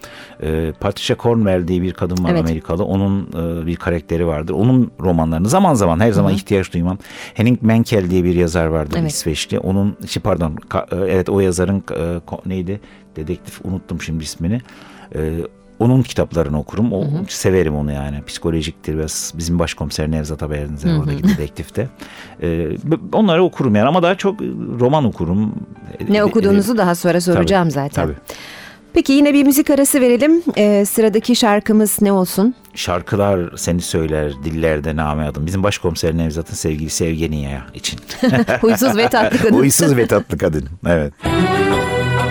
E, 0.44 0.74
Patricia 0.80 1.18
Cornwell 1.18 1.68
diye 1.68 1.82
bir 1.82 1.94
kadın 1.94 2.24
var 2.24 2.30
Evet. 2.32 2.40
Amerikalı. 2.42 2.84
Onun 2.84 3.22
e, 3.22 3.66
bir 3.66 3.76
karakteri 3.76 4.28
vardır. 4.28 4.54
Onun 4.54 4.92
romanlarını 5.00 5.50
zaman 5.50 5.74
zaman 5.74 6.00
her 6.00 6.12
zaman 6.12 6.34
ihtiyaç 6.34 6.74
duymam. 6.74 6.98
Henning 7.34 7.62
Mankell 7.62 8.10
diye 8.10 8.24
bir 8.24 8.36
yazar 8.36 8.66
vardır 8.66 8.98
Evet. 9.02 9.12
İsveçli. 9.12 9.60
Onun 9.60 9.98
şey 10.08 10.24
pardon 10.24 10.56
ka- 10.70 11.06
e, 11.08 11.12
evet 11.12 11.30
o 11.30 11.40
yazarın 11.40 11.84
e, 11.98 12.20
neydi? 12.46 12.80
Dedektif 13.16 13.66
unuttum 13.66 14.02
şimdi 14.02 14.24
ismini. 14.24 14.62
E, 15.16 15.20
onun 15.80 16.02
kitaplarını 16.02 16.60
okurum. 16.60 16.94
O 16.94 17.04
severim 17.28 17.76
onu 17.76 17.92
yani. 17.92 18.24
Psikolojiktir 18.28 18.98
ve 18.98 19.08
s- 19.08 19.38
bizim 19.38 19.60
başkomiser 19.60 20.12
Nevzat 20.12 20.42
Haberinize 20.42 20.94
oradaki 20.94 21.24
dedektifte. 21.24 21.88
E, 22.44 22.48
b- 22.84 23.18
onları 23.18 23.44
okurum 23.44 23.76
yani 23.76 23.88
ama 23.88 24.04
daha 24.04 24.16
çok 24.16 24.42
e, 24.42 24.46
roman 24.80 25.06
okurum. 25.06 25.56
E, 26.00 26.14
Ne 26.14 26.18
e, 26.18 26.24
okuduğunuzu 26.24 26.78
daha 26.78 26.96
sonra 26.96 27.22
soracağım 27.22 27.64
tabii, 27.70 27.74
zaten. 27.74 28.04
Tabii. 28.06 28.16
Peki 28.94 29.14
yine 29.14 29.34
bir 29.34 29.44
müzik 29.46 29.70
arası 29.70 30.02
verelim. 30.02 30.44
Ee, 30.58 30.86
sıradaki 30.86 31.36
şarkımız 31.36 32.02
ne 32.02 32.12
olsun? 32.12 32.56
Şarkılar 32.76 33.40
seni 33.58 33.82
söyler, 33.82 34.34
dillerde 34.44 34.96
name 34.96 35.26
adım. 35.26 35.46
Bizim 35.46 35.64
başkomiser 35.64 36.18
Nevzat'ın 36.18 36.54
sevgili 36.56 36.90
Sevgeniya 36.90 37.66
için. 37.74 38.00
Huysuz 38.62 38.98
ve 38.98 39.10
tatlı 39.10 39.38
kadın. 39.38 39.58
Huysuz 39.58 39.98
ve 39.98 40.08
tatlı 40.08 40.38
kadın. 40.38 40.66
Evet. 40.88 41.14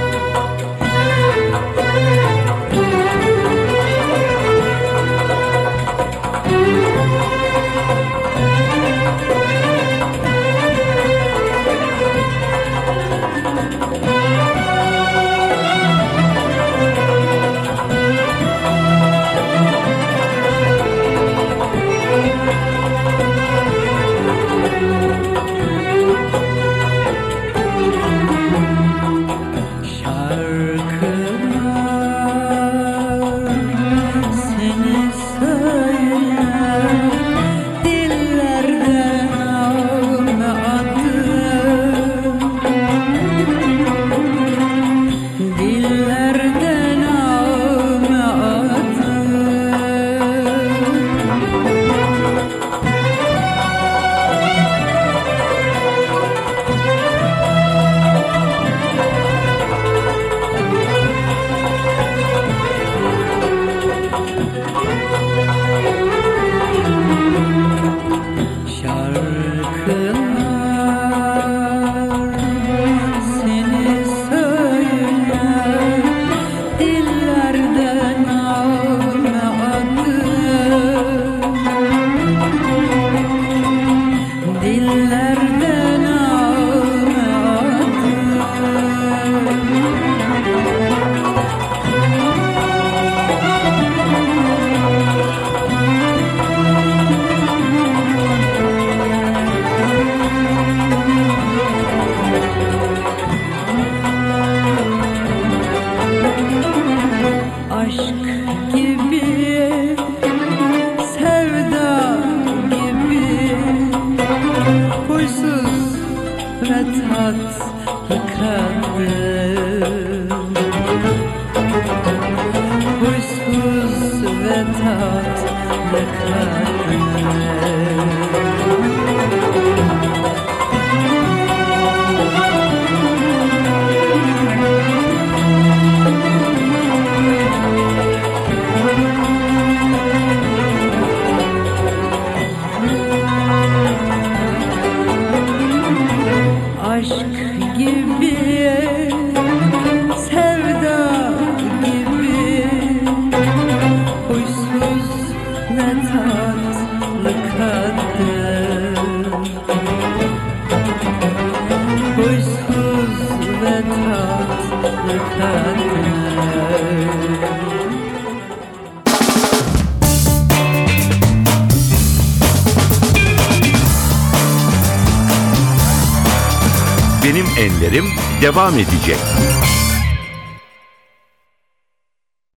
devam 178.48 178.78
edecek. 178.78 179.37